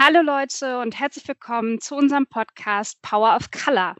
[0.00, 3.96] Hallo Leute und herzlich willkommen zu unserem Podcast Power of Color.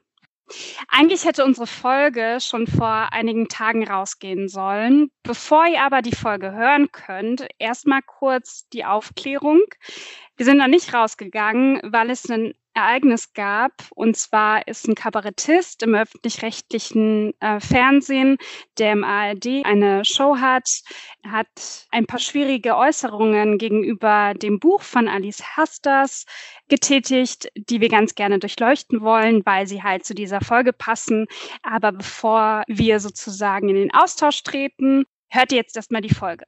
[0.86, 5.10] Eigentlich hätte unsere Folge schon vor einigen Tagen rausgehen sollen.
[5.24, 9.60] Bevor ihr aber die Folge hören könnt, erstmal kurz die Aufklärung.
[10.36, 13.72] Wir sind noch nicht rausgegangen, weil es einen Ereignis gab.
[13.94, 18.38] Und zwar ist ein Kabarettist im öffentlich-rechtlichen äh, Fernsehen,
[18.78, 20.68] der im ARD eine Show hat,
[21.26, 26.24] hat ein paar schwierige Äußerungen gegenüber dem Buch von Alice Hasters
[26.68, 31.26] getätigt, die wir ganz gerne durchleuchten wollen, weil sie halt zu dieser Folge passen.
[31.62, 36.46] Aber bevor wir sozusagen in den Austausch treten, hört ihr jetzt erstmal die Folge.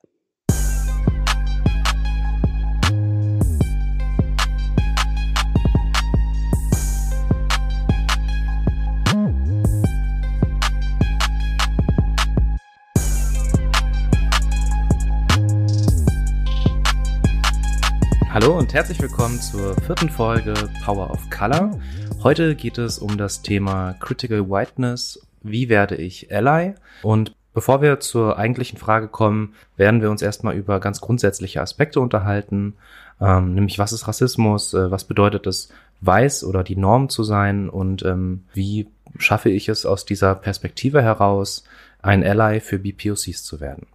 [18.32, 21.80] Hallo und herzlich willkommen zur vierten Folge Power of Color.
[22.22, 25.26] Heute geht es um das Thema Critical Whiteness.
[25.42, 26.76] Wie werde ich Ally?
[27.02, 31.98] Und bevor wir zur eigentlichen Frage kommen, werden wir uns erstmal über ganz grundsätzliche Aspekte
[31.98, 32.74] unterhalten,
[33.20, 35.70] ähm, nämlich was ist Rassismus, äh, was bedeutet es,
[36.00, 38.86] weiß oder die Norm zu sein und ähm, wie
[39.18, 41.64] schaffe ich es aus dieser Perspektive heraus,
[42.00, 43.88] ein Ally für BPOCs zu werden.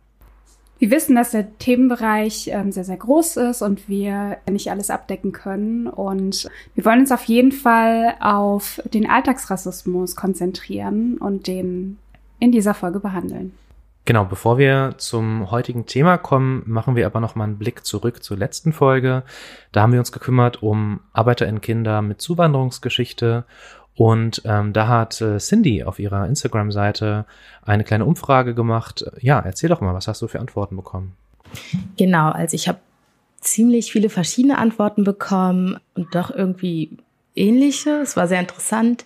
[0.77, 5.31] Wir wissen, dass der Themenbereich ähm, sehr, sehr groß ist und wir nicht alles abdecken
[5.31, 5.87] können.
[5.87, 11.97] Und wir wollen uns auf jeden Fall auf den Alltagsrassismus konzentrieren und den
[12.39, 13.53] in dieser Folge behandeln.
[14.03, 18.21] Genau, bevor wir zum heutigen Thema kommen, machen wir aber noch mal einen Blick zurück
[18.21, 19.23] zur letzten Folge.
[19.71, 23.45] Da haben wir uns gekümmert um ArbeiterInnen-Kinder mit Zuwanderungsgeschichte
[23.95, 27.25] und ähm, da hat äh, Cindy auf ihrer Instagram-Seite
[27.63, 29.05] eine kleine Umfrage gemacht.
[29.21, 31.13] Ja, erzähl doch mal, was hast du für Antworten bekommen?
[31.97, 32.79] Genau, also ich habe
[33.39, 36.97] ziemlich viele verschiedene Antworten bekommen und doch irgendwie
[37.35, 38.01] ähnliche.
[38.01, 39.05] Es war sehr interessant.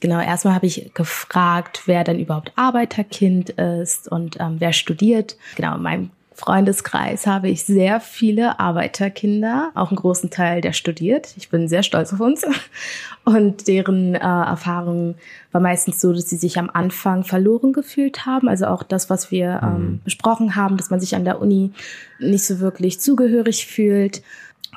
[0.00, 5.36] Genau, erstmal habe ich gefragt, wer denn überhaupt Arbeiterkind ist und ähm, wer studiert.
[5.56, 11.34] Genau, in meinem Freundeskreis habe ich sehr viele Arbeiterkinder, auch einen großen Teil, der studiert.
[11.36, 12.44] Ich bin sehr stolz auf uns.
[13.24, 15.16] Und deren äh, Erfahrung
[15.52, 18.48] war meistens so, dass sie sich am Anfang verloren gefühlt haben.
[18.48, 20.00] Also auch das, was wir ähm, mhm.
[20.02, 21.72] besprochen haben, dass man sich an der Uni
[22.18, 24.22] nicht so wirklich zugehörig fühlt.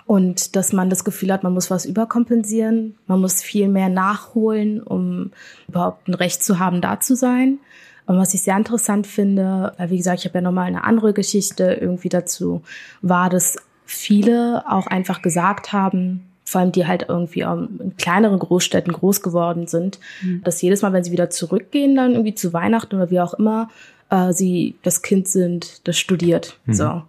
[0.06, 4.84] Und dass man das Gefühl hat, man muss was überkompensieren, man muss viel mehr nachholen,
[4.84, 5.32] um
[5.70, 7.60] überhaupt ein Recht zu haben, da zu sein.
[8.06, 11.78] Und was ich sehr interessant finde, wie gesagt, ich habe ja nochmal eine andere Geschichte
[11.80, 12.62] irgendwie dazu,
[13.02, 18.92] war, dass viele auch einfach gesagt haben, vor allem die halt irgendwie in kleineren Großstädten
[18.92, 20.42] groß geworden sind, mhm.
[20.44, 23.70] dass jedes Mal, wenn sie wieder zurückgehen, dann irgendwie zu Weihnachten oder wie auch immer,
[24.10, 26.60] äh, sie das Kind sind, das studiert.
[26.66, 26.74] Mhm.
[26.74, 27.04] So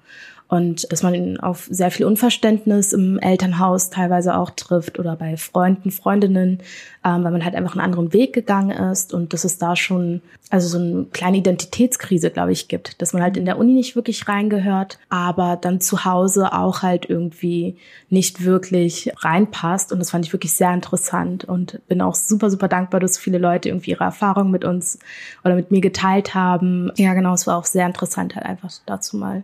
[0.55, 5.91] und dass man auf sehr viel Unverständnis im Elternhaus teilweise auch trifft oder bei Freunden,
[5.91, 6.61] Freundinnen,
[7.05, 10.23] ähm, weil man halt einfach einen anderen Weg gegangen ist und dass es da schon
[10.51, 13.97] also so eine kleine Identitätskrise, glaube ich, gibt, dass man halt in der Uni nicht
[13.97, 17.77] wirklich reingehört, aber dann zu Hause auch halt irgendwie
[18.09, 22.69] nicht wirklich reinpasst und das fand ich wirklich sehr interessant und bin auch super, super
[22.69, 25.01] dankbar, dass viele Leute irgendwie ihre Erfahrungen mit uns
[25.43, 26.93] oder mit mir geteilt haben.
[26.95, 29.43] Ja, genau, es war auch sehr interessant halt einfach dazu mal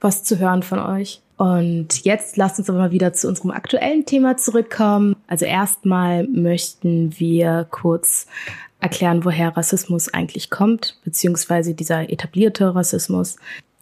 [0.00, 1.20] was zu hören von euch.
[1.36, 5.16] Und jetzt lasst uns aber mal wieder zu unserem aktuellen Thema zurückkommen.
[5.26, 8.26] Also erstmal möchten wir kurz
[8.80, 13.36] erklären, woher Rassismus eigentlich kommt, beziehungsweise dieser etablierte Rassismus.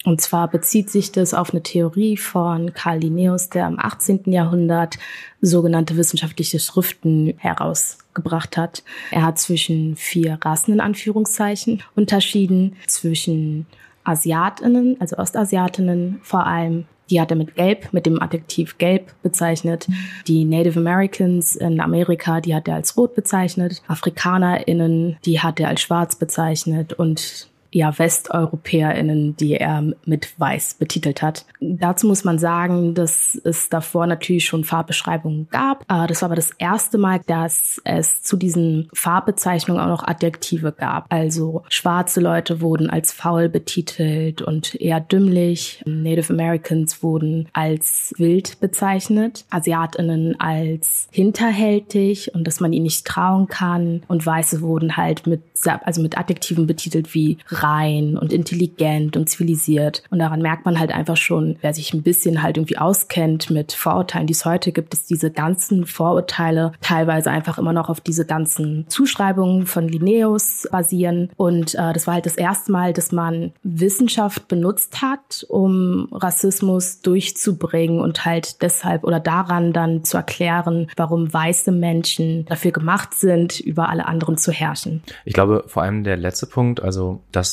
[0.04, 4.32] Und zwar bezieht sich das auf eine Theorie von Karl Linnaeus, der im 18.
[4.32, 4.96] Jahrhundert
[5.40, 8.84] sogenannte wissenschaftliche Schriften herausgebracht hat.
[9.10, 13.66] Er hat zwischen vier Rassen in Anführungszeichen unterschieden, zwischen
[14.08, 19.86] Asiatinnen, also Ostasiatinnen vor allem, die hat er mit Gelb, mit dem Adjektiv Gelb bezeichnet.
[20.26, 23.82] Die Native Americans in Amerika, die hat er als Rot bezeichnet.
[23.86, 26.92] AfrikanerInnen, die hat er als Schwarz bezeichnet.
[26.92, 31.44] Und ja, WesteuropäerInnen, die er mit Weiß betitelt hat.
[31.60, 35.82] Dazu muss man sagen, dass es davor natürlich schon Farbbeschreibungen gab.
[35.82, 40.72] Äh, das war aber das erste Mal, dass es zu diesen Farbbezeichnungen auch noch Adjektive
[40.72, 41.06] gab.
[41.10, 45.82] Also schwarze Leute wurden als faul betitelt und eher dümmlich.
[45.84, 49.44] Native Americans wurden als wild bezeichnet.
[49.50, 54.02] AsiatInnen als hinterhältig und dass man ihnen nicht trauen kann.
[54.08, 55.42] Und Weiße wurden halt mit,
[55.84, 60.02] also mit Adjektiven betitelt wie rein und intelligent und zivilisiert.
[60.10, 63.72] Und daran merkt man halt einfach schon, wer sich ein bisschen halt irgendwie auskennt mit
[63.72, 68.24] Vorurteilen, die es heute gibt, ist diese ganzen Vorurteile teilweise einfach immer noch auf diese
[68.24, 71.30] ganzen Zuschreibungen von Linnaeus basieren.
[71.36, 77.00] Und äh, das war halt das erste Mal, dass man Wissenschaft benutzt hat, um Rassismus
[77.00, 83.60] durchzubringen und halt deshalb oder daran dann zu erklären, warum weiße Menschen dafür gemacht sind,
[83.60, 85.02] über alle anderen zu herrschen.
[85.24, 87.47] Ich glaube, vor allem der letzte Punkt, also dass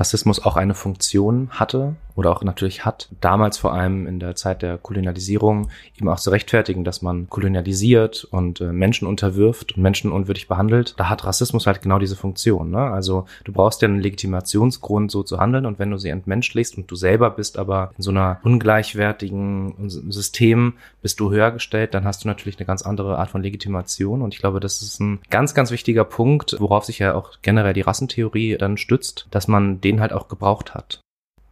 [0.00, 4.62] Rassismus auch eine Funktion hatte oder auch natürlich hat, damals vor allem in der Zeit
[4.62, 10.10] der Kolonialisierung eben auch zu rechtfertigen, dass man kolonialisiert und äh, Menschen unterwirft und Menschen
[10.10, 10.94] unwürdig behandelt.
[10.96, 12.72] Da hat Rassismus halt genau diese Funktion.
[12.72, 12.80] Ne?
[12.80, 16.90] Also du brauchst ja einen Legitimationsgrund, so zu handeln und wenn du sie entmenschlichst und
[16.90, 22.24] du selber bist aber in so einer ungleichwertigen System, bist du höher gestellt, dann hast
[22.24, 25.54] du natürlich eine ganz andere Art von Legitimation und ich glaube, das ist ein ganz,
[25.54, 30.00] ganz wichtiger Punkt, worauf sich ja auch generell die Rassentheorie dann stützt, dass man den
[30.00, 31.00] halt auch gebraucht hat.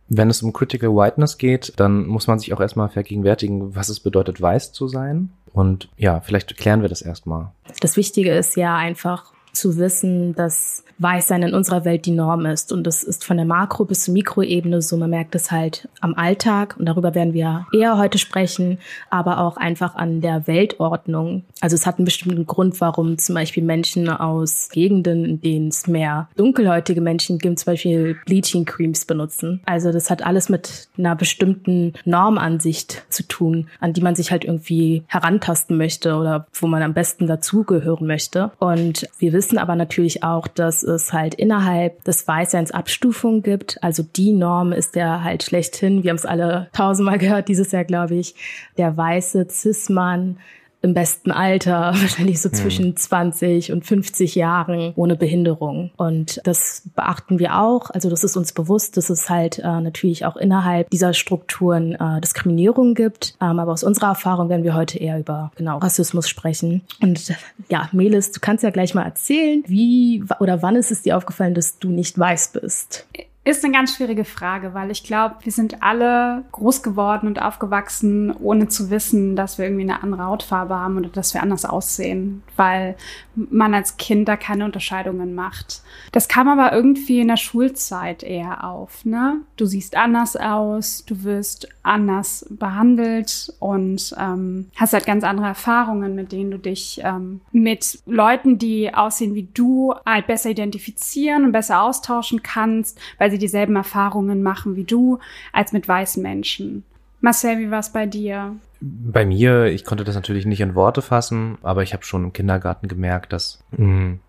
[0.08, 4.00] Wenn es um Critical Whiteness geht, dann muss man sich auch erstmal vergegenwärtigen, was es
[4.00, 5.30] bedeutet, weiß zu sein.
[5.52, 7.50] Und ja, vielleicht klären wir das erstmal.
[7.80, 12.72] Das Wichtige ist ja einfach zu wissen, dass Weißsein in unserer Welt die Norm ist.
[12.72, 14.96] Und das ist von der Makro- bis zur Mikroebene so.
[14.96, 18.78] Man merkt es halt am Alltag und darüber werden wir eher heute sprechen,
[19.10, 21.44] aber auch einfach an der Weltordnung.
[21.60, 25.86] Also es hat einen bestimmten Grund, warum zum Beispiel Menschen aus Gegenden, in denen es
[25.86, 29.60] mehr dunkelhäutige Menschen gibt, zum Beispiel Bleaching Creams benutzen.
[29.66, 34.44] Also das hat alles mit einer bestimmten Normansicht zu tun, an die man sich halt
[34.44, 38.50] irgendwie herantasten möchte oder wo man am besten dazugehören möchte.
[38.58, 43.82] Und wir wissen aber natürlich auch, dass es halt innerhalb des Weißseins Abstufungen gibt.
[43.82, 46.02] Also die Norm ist der halt schlechthin.
[46.02, 48.34] Wir haben es alle tausendmal gehört dieses Jahr, glaube ich.
[48.76, 50.38] Der weiße Cis-Mann
[50.86, 52.54] im besten Alter, wahrscheinlich so hm.
[52.54, 55.90] zwischen 20 und 50 Jahren ohne Behinderung.
[55.96, 57.90] Und das beachten wir auch.
[57.90, 62.20] Also das ist uns bewusst, dass es halt äh, natürlich auch innerhalb dieser Strukturen äh,
[62.20, 63.34] Diskriminierung gibt.
[63.40, 66.82] Ähm, aber aus unserer Erfahrung werden wir heute eher über genau Rassismus sprechen.
[67.02, 67.34] Und
[67.68, 71.54] ja, Melis, du kannst ja gleich mal erzählen, wie oder wann ist es dir aufgefallen,
[71.54, 73.06] dass du nicht weiß bist?
[73.46, 78.34] Ist eine ganz schwierige Frage, weil ich glaube, wir sind alle groß geworden und aufgewachsen,
[78.34, 82.42] ohne zu wissen, dass wir irgendwie eine andere Hautfarbe haben oder dass wir anders aussehen,
[82.56, 82.96] weil
[83.36, 85.82] man als Kind da keine Unterscheidungen macht.
[86.10, 89.04] Das kam aber irgendwie in der Schulzeit eher auf.
[89.04, 89.42] Ne?
[89.56, 96.16] Du siehst anders aus, du wirst anders behandelt und ähm, hast halt ganz andere Erfahrungen,
[96.16, 101.52] mit denen du dich ähm, mit Leuten, die aussehen wie du, halt besser identifizieren und
[101.52, 105.18] besser austauschen kannst, weil sie sie dieselben Erfahrungen machen wie du,
[105.52, 106.84] als mit weißen Menschen.
[107.20, 108.56] Marcel, wie war es bei dir?
[108.80, 112.32] Bei mir, ich konnte das natürlich nicht in Worte fassen, aber ich habe schon im
[112.32, 114.20] Kindergarten gemerkt, dass mh, hm,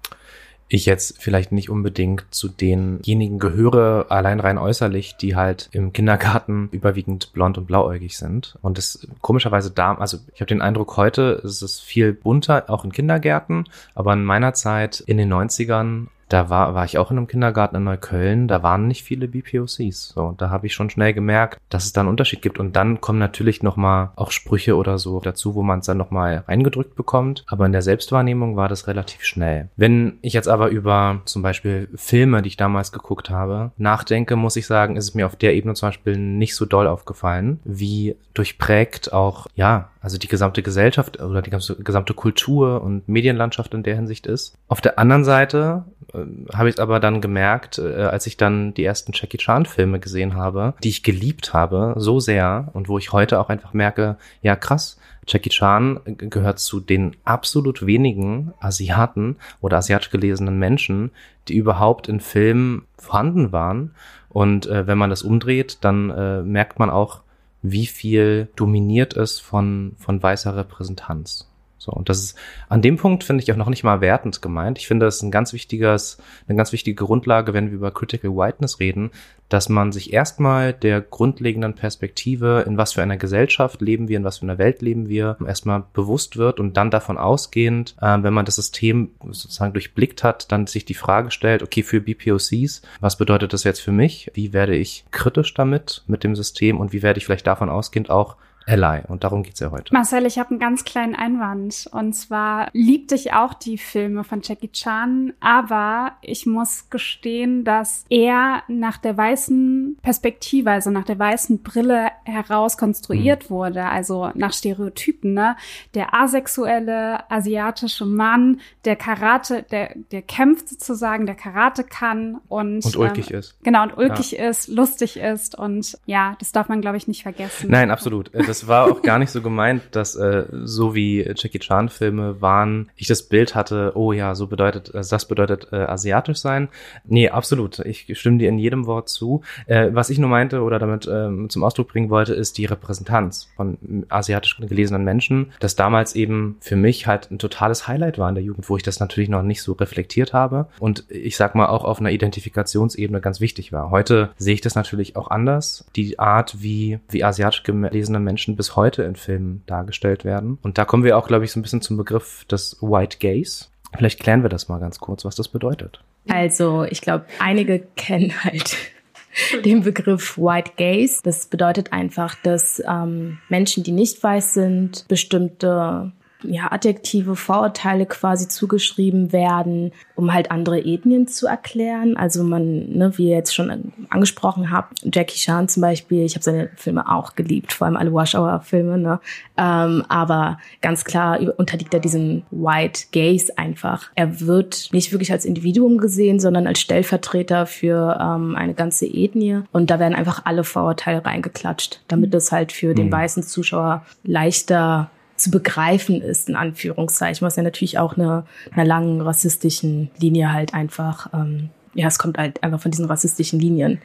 [0.69, 6.67] ich jetzt vielleicht nicht unbedingt zu denjenigen gehöre, allein rein äußerlich, die halt im Kindergarten
[6.71, 8.57] überwiegend blond und blauäugig sind.
[8.61, 12.83] Und das komischerweise da, also ich habe den Eindruck, heute ist es viel bunter, auch
[12.83, 13.65] in Kindergärten,
[13.95, 17.77] aber in meiner Zeit in den 90ern da war, war ich auch in einem Kindergarten
[17.77, 20.09] in Neukölln, da waren nicht viele BPOCs.
[20.09, 22.59] So, da habe ich schon schnell gemerkt, dass es da einen Unterschied gibt.
[22.59, 26.43] Und dann kommen natürlich nochmal auch Sprüche oder so dazu, wo man es dann nochmal
[26.47, 27.43] eingedrückt bekommt.
[27.47, 29.69] Aber in der Selbstwahrnehmung war das relativ schnell.
[29.75, 34.55] Wenn ich jetzt aber über zum Beispiel Filme, die ich damals geguckt habe, nachdenke, muss
[34.55, 38.15] ich sagen, ist es mir auf der Ebene zum Beispiel nicht so doll aufgefallen, wie
[38.33, 43.95] durchprägt auch, ja, also die gesamte Gesellschaft oder die gesamte Kultur und Medienlandschaft in der
[43.95, 44.55] Hinsicht ist.
[44.67, 45.85] Auf der anderen Seite
[46.17, 49.99] äh, habe ich aber dann gemerkt, äh, als ich dann die ersten Jackie Chan Filme
[49.99, 54.17] gesehen habe, die ich geliebt habe, so sehr und wo ich heute auch einfach merke,
[54.41, 54.97] ja krass,
[55.27, 61.11] Jackie Chan gehört zu den absolut wenigen Asiaten oder asiatisch gelesenen Menschen,
[61.47, 63.91] die überhaupt in Filmen vorhanden waren.
[64.29, 67.21] Und äh, wenn man das umdreht, dann äh, merkt man auch,
[67.61, 71.49] wie viel dominiert es von, von weißer Repräsentanz.
[71.77, 72.37] So, und das ist
[72.69, 74.79] an dem Punkt finde ich auch noch nicht mal wertend gemeint.
[74.79, 76.17] Ich finde, das ist ein ganz wichtiges,
[76.47, 79.11] eine ganz wichtige Grundlage, wenn wir über Critical Whiteness reden,
[79.49, 84.23] dass man sich erstmal der grundlegenden Perspektive, in was für einer Gesellschaft leben wir, in
[84.23, 88.33] was für einer Welt leben wir, erstmal bewusst wird und dann davon ausgehend, äh, wenn
[88.33, 93.17] man das System sozusagen durchblickt hat, dann sich die Frage stellt, okay, für BPOCs, was
[93.17, 94.31] bedeutet das jetzt für mich?
[94.33, 98.09] Wie werde ich kritisch damit, mit dem System und wie werde ich vielleicht davon ausgehend
[98.09, 98.35] auch
[98.67, 99.01] Ally.
[99.07, 99.93] Und darum geht's ja heute.
[99.93, 101.87] Marcel, ich habe einen ganz kleinen Einwand.
[101.91, 108.05] Und zwar liebte ich auch die Filme von Jackie Chan, aber ich muss gestehen, dass
[108.09, 113.53] er nach der weißen Perspektive, also nach der weißen Brille heraus konstruiert mhm.
[113.53, 115.55] wurde, also nach Stereotypen, ne?
[115.93, 122.95] Der asexuelle asiatische Mann, der Karate, der, der kämpft sozusagen, der Karate kann und, und
[122.97, 123.57] ulkig ähm, ist.
[123.63, 124.49] Genau, und ulkig ja.
[124.49, 127.69] ist, lustig ist und ja, das darf man, glaube ich, nicht vergessen.
[127.71, 128.33] Nein, absolut.
[128.33, 132.41] Äh, das war auch gar nicht so gemeint, dass äh, so wie Jackie Chan Filme
[132.41, 136.69] waren, ich das Bild hatte, oh ja, so bedeutet, also das bedeutet äh, asiatisch sein.
[137.05, 137.79] Nee, absolut.
[137.79, 139.41] Ich stimme dir in jedem Wort zu.
[139.67, 143.49] Äh, was ich nur meinte oder damit ähm, zum Ausdruck bringen wollte, ist die Repräsentanz
[143.55, 143.77] von
[144.09, 148.43] asiatisch gelesenen Menschen, das damals eben für mich halt ein totales Highlight war in der
[148.43, 151.83] Jugend, wo ich das natürlich noch nicht so reflektiert habe und ich sag mal auch
[151.83, 153.91] auf einer Identifikationsebene ganz wichtig war.
[153.91, 155.85] Heute sehe ich das natürlich auch anders.
[155.95, 160.57] Die Art, wie, wie asiatisch gelesene Menschen bis heute in Filmen dargestellt werden.
[160.61, 163.65] Und da kommen wir auch, glaube ich, so ein bisschen zum Begriff des White Gaze.
[163.95, 166.01] Vielleicht klären wir das mal ganz kurz, was das bedeutet.
[166.29, 168.75] Also, ich glaube, einige kennen halt
[169.65, 171.21] den Begriff White Gaze.
[171.23, 176.11] Das bedeutet einfach, dass ähm, Menschen, die nicht weiß sind, bestimmte
[176.43, 182.15] ja, Adjektive, Vorurteile quasi zugeschrieben werden, um halt andere Ethnien zu erklären.
[182.15, 186.43] Also man, ne, wie ihr jetzt schon angesprochen habt, Jackie Chan zum Beispiel, ich habe
[186.43, 189.19] seine Filme auch geliebt, vor allem alle Wash-Hour-Filme, ne?
[189.57, 194.11] Ähm, aber ganz klar unterliegt er diesem White Gaze einfach.
[194.15, 199.61] Er wird nicht wirklich als Individuum gesehen, sondern als Stellvertreter für ähm, eine ganze Ethnie.
[199.71, 203.13] Und da werden einfach alle Vorurteile reingeklatscht, damit es halt für den mhm.
[203.13, 209.21] weißen Zuschauer leichter zu begreifen ist, in Anführungszeichen, was ja natürlich auch eine, einer langen
[209.21, 214.01] rassistischen Linie halt einfach, ähm, ja, es kommt halt einfach von diesen rassistischen Linien.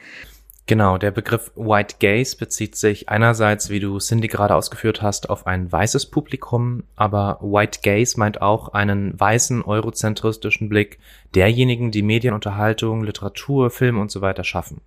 [0.65, 5.45] Genau, der Begriff White Gaze bezieht sich einerseits, wie du Cindy gerade ausgeführt hast, auf
[5.45, 10.99] ein weißes Publikum, aber White Gaze meint auch einen weißen eurozentristischen Blick
[11.35, 14.79] derjenigen, die Medienunterhaltung, Literatur, Film und so weiter schaffen.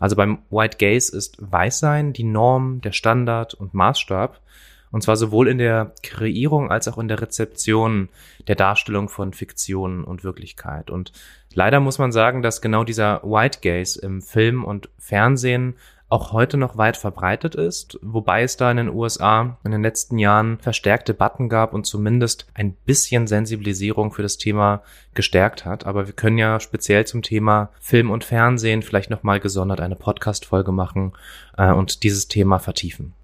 [0.00, 4.40] Also beim White Gaze ist Weißsein die Norm, der Standard und Maßstab
[4.92, 8.08] und zwar sowohl in der Kreierung als auch in der Rezeption
[8.48, 10.90] der Darstellung von Fiktion und Wirklichkeit.
[10.90, 11.12] Und
[11.52, 15.76] leider muss man sagen, dass genau dieser White Gaze im Film und Fernsehen
[16.10, 20.18] auch heute noch weit verbreitet ist, wobei es da in den USA in den letzten
[20.18, 24.82] Jahren verstärkt Debatten gab und zumindest ein bisschen Sensibilisierung für das Thema
[25.14, 25.86] gestärkt hat.
[25.86, 30.72] Aber wir können ja speziell zum Thema Film und Fernsehen vielleicht nochmal gesondert eine Podcast-Folge
[30.72, 31.12] machen
[31.56, 33.14] äh, und dieses Thema vertiefen.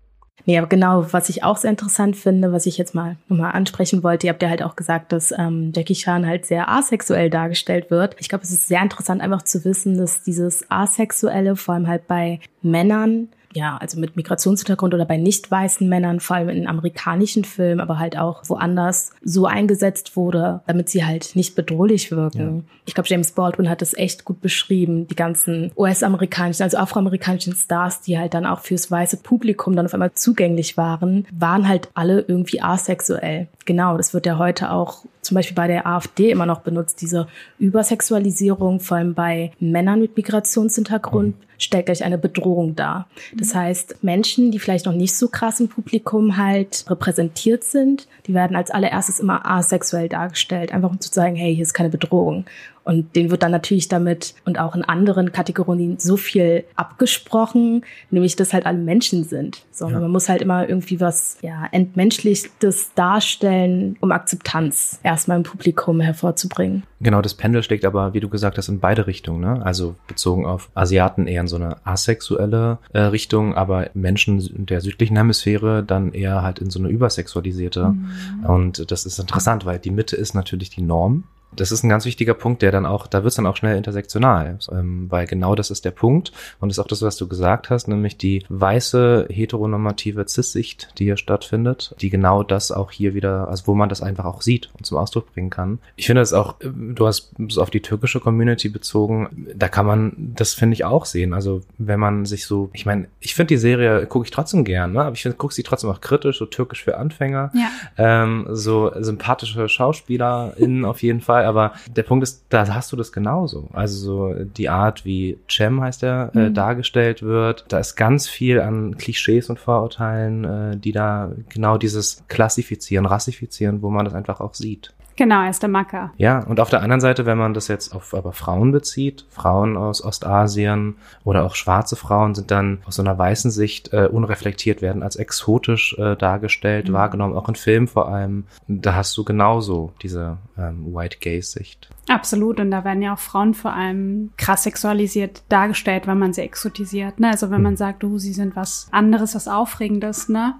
[0.46, 4.04] Nee, aber genau, was ich auch sehr interessant finde, was ich jetzt mal nochmal ansprechen
[4.04, 7.90] wollte, ihr habt ja halt auch gesagt, dass ähm, Jackie Chan halt sehr asexuell dargestellt
[7.90, 8.14] wird.
[8.20, 12.06] Ich glaube, es ist sehr interessant einfach zu wissen, dass dieses Asexuelle vor allem halt
[12.06, 17.44] bei Männern ja, also mit Migrationshintergrund oder bei nicht weißen Männern, vor allem in amerikanischen
[17.44, 22.56] Filmen, aber halt auch woanders so eingesetzt wurde, damit sie halt nicht bedrohlich wirken.
[22.56, 22.62] Ja.
[22.84, 28.02] Ich glaube, James Baldwin hat das echt gut beschrieben, die ganzen US-amerikanischen, also afroamerikanischen Stars,
[28.02, 32.20] die halt dann auch fürs weiße Publikum dann auf einmal zugänglich waren, waren halt alle
[32.20, 33.48] irgendwie asexuell.
[33.64, 37.26] Genau, das wird ja heute auch zum Beispiel bei der AfD immer noch benutzt, diese
[37.58, 41.44] Übersexualisierung, vor allem bei Männern mit Migrationshintergrund, mhm.
[41.58, 43.08] stellt gleich eine Bedrohung dar.
[43.34, 48.34] Das heißt, Menschen, die vielleicht noch nicht so krass im Publikum halt repräsentiert sind, die
[48.34, 52.44] werden als allererstes immer asexuell dargestellt, einfach um zu sagen, hey, hier ist keine Bedrohung.
[52.86, 58.36] Und den wird dann natürlich damit und auch in anderen Kategorien so viel abgesprochen, nämlich
[58.36, 59.64] dass halt alle Menschen sind.
[59.72, 59.98] So, ja.
[59.98, 66.84] man muss halt immer irgendwie was ja, Entmenschlichtes darstellen, um Akzeptanz erstmal im Publikum hervorzubringen.
[67.00, 69.40] Genau, das Pendel schlägt aber, wie du gesagt hast, in beide Richtungen.
[69.40, 69.66] Ne?
[69.66, 75.16] Also bezogen auf Asiaten eher in so eine asexuelle äh, Richtung, aber Menschen der südlichen
[75.16, 77.88] Hemisphäre dann eher halt in so eine übersexualisierte.
[77.88, 78.44] Mhm.
[78.46, 81.24] Und das ist interessant, weil die Mitte ist natürlich die Norm
[81.54, 83.76] das ist ein ganz wichtiger Punkt, der dann auch, da wird es dann auch schnell
[83.76, 87.28] intersektional, ähm, weil genau das ist der Punkt und das ist auch das, was du
[87.28, 93.14] gesagt hast, nämlich die weiße heteronormative Cis-Sicht, die hier stattfindet, die genau das auch hier
[93.14, 95.78] wieder, also wo man das einfach auch sieht und zum Ausdruck bringen kann.
[95.96, 100.32] Ich finde es auch, du hast es auf die türkische Community bezogen, da kann man,
[100.36, 101.32] das finde ich auch sehen.
[101.32, 104.92] Also wenn man sich so, ich meine, ich finde die Serie gucke ich trotzdem gern,
[104.92, 105.02] ne?
[105.02, 107.68] aber ich finde, gucke sie trotzdem auch kritisch, so türkisch für Anfänger, ja.
[107.96, 113.12] ähm, so sympathische SchauspielerInnen auf jeden Fall aber der Punkt ist, da hast du das
[113.12, 113.68] genauso.
[113.72, 116.54] Also so die Art, wie Cem heißt er, äh, mhm.
[116.54, 122.24] dargestellt wird, da ist ganz viel an Klischees und Vorurteilen, äh, die da genau dieses
[122.28, 124.92] Klassifizieren, Rassifizieren, wo man das einfach auch sieht.
[125.16, 126.12] Genau, er ist der Macker.
[126.18, 129.76] Ja, und auf der anderen Seite, wenn man das jetzt auf aber Frauen bezieht, Frauen
[129.76, 134.82] aus Ostasien oder auch schwarze Frauen sind dann aus so einer weißen Sicht äh, unreflektiert,
[134.82, 136.92] werden als exotisch äh, dargestellt, mhm.
[136.92, 138.44] wahrgenommen, auch in Filmen vor allem.
[138.68, 141.88] Da hast du genauso diese ähm, White Gaze-Sicht.
[142.08, 146.42] Absolut, und da werden ja auch Frauen vor allem krass sexualisiert dargestellt, wenn man sie
[146.42, 147.20] exotisiert.
[147.20, 147.30] Ne?
[147.30, 147.64] Also wenn mhm.
[147.64, 150.54] man sagt, du, sie sind was anderes, was Aufregendes, ne?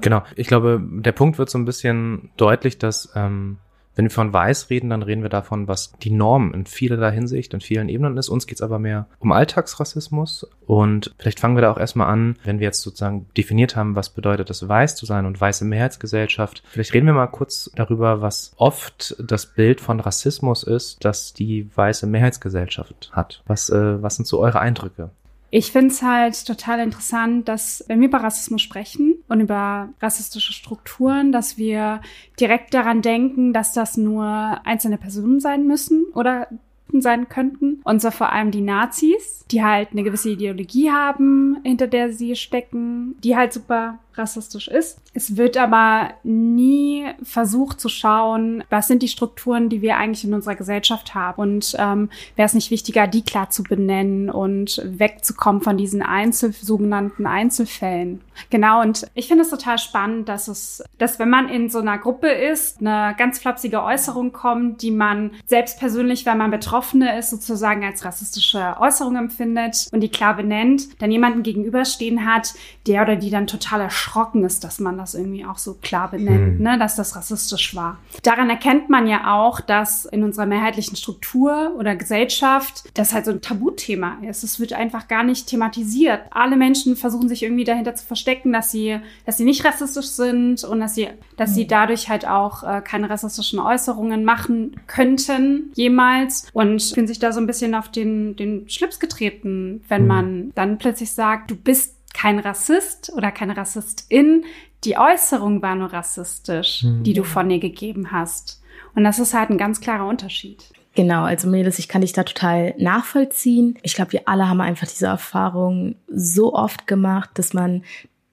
[0.00, 0.22] Genau.
[0.34, 3.58] Ich glaube, der Punkt wird so ein bisschen deutlich, dass ähm,
[3.94, 7.54] wenn wir von Weiß reden, dann reden wir davon, was die Norm in vielerlei Hinsicht,
[7.54, 8.28] in vielen Ebenen ist.
[8.28, 10.46] Uns geht's aber mehr um Alltagsrassismus.
[10.66, 14.10] Und vielleicht fangen wir da auch erstmal an, wenn wir jetzt sozusagen definiert haben, was
[14.10, 16.62] bedeutet es, weiß zu sein und weiße Mehrheitsgesellschaft.
[16.66, 21.68] Vielleicht reden wir mal kurz darüber, was oft das Bild von Rassismus ist, das die
[21.74, 23.42] weiße Mehrheitsgesellschaft hat.
[23.46, 25.10] Was, äh, was sind so eure Eindrücke?
[25.56, 30.52] Ich finde es halt total interessant, dass wenn wir über Rassismus sprechen und über rassistische
[30.52, 32.00] Strukturen, dass wir
[32.40, 34.26] direkt daran denken, dass das nur
[34.64, 36.48] einzelne Personen sein müssen oder
[36.92, 37.80] sein könnten.
[37.84, 42.34] Und zwar vor allem die Nazis, die halt eine gewisse Ideologie haben, hinter der sie
[42.34, 44.98] stecken, die halt super rassistisch ist.
[45.12, 50.34] Es wird aber nie versucht zu schauen, was sind die Strukturen, die wir eigentlich in
[50.34, 51.40] unserer Gesellschaft haben.
[51.40, 56.52] Und ähm, wäre es nicht wichtiger, die klar zu benennen und wegzukommen von diesen Einzel
[56.52, 58.20] sogenannten Einzelfällen.
[58.50, 61.98] Genau, und ich finde es total spannend, dass es, dass wenn man in so einer
[61.98, 67.30] Gruppe ist, eine ganz flapsige Äußerung kommt, die man selbst persönlich, wenn man Betroffene ist,
[67.30, 72.54] sozusagen als rassistische Äußerung empfindet und die klar benennt, dann jemanden gegenüberstehen hat,
[72.86, 76.58] der oder die dann total erschrocken ist, dass man das irgendwie auch so klar benennt,
[76.58, 76.62] hm.
[76.62, 77.98] ne, dass das rassistisch war.
[78.22, 83.30] Daran erkennt man ja auch, dass in unserer mehrheitlichen Struktur oder Gesellschaft das halt so
[83.30, 84.44] ein Tabuthema ist.
[84.44, 86.20] Es wird einfach gar nicht thematisiert.
[86.30, 90.64] Alle Menschen versuchen sich irgendwie dahinter zu verstecken, dass sie, dass sie nicht rassistisch sind
[90.64, 91.54] und dass sie, dass hm.
[91.54, 97.32] sie dadurch halt auch äh, keine rassistischen Äußerungen machen könnten jemals und fühlen sich da
[97.32, 100.08] so ein bisschen auf den, den Schlips getreten, wenn hm.
[100.08, 104.44] man dann plötzlich sagt, du bist kein Rassist oder keine Rassistin.
[104.84, 107.02] Die Äußerung war nur rassistisch, mhm.
[107.02, 108.62] die du von dir gegeben hast.
[108.94, 110.64] Und das ist halt ein ganz klarer Unterschied.
[110.94, 113.76] Genau, also Mädels, ich kann dich da total nachvollziehen.
[113.82, 117.82] Ich glaube, wir alle haben einfach diese Erfahrung so oft gemacht, dass man,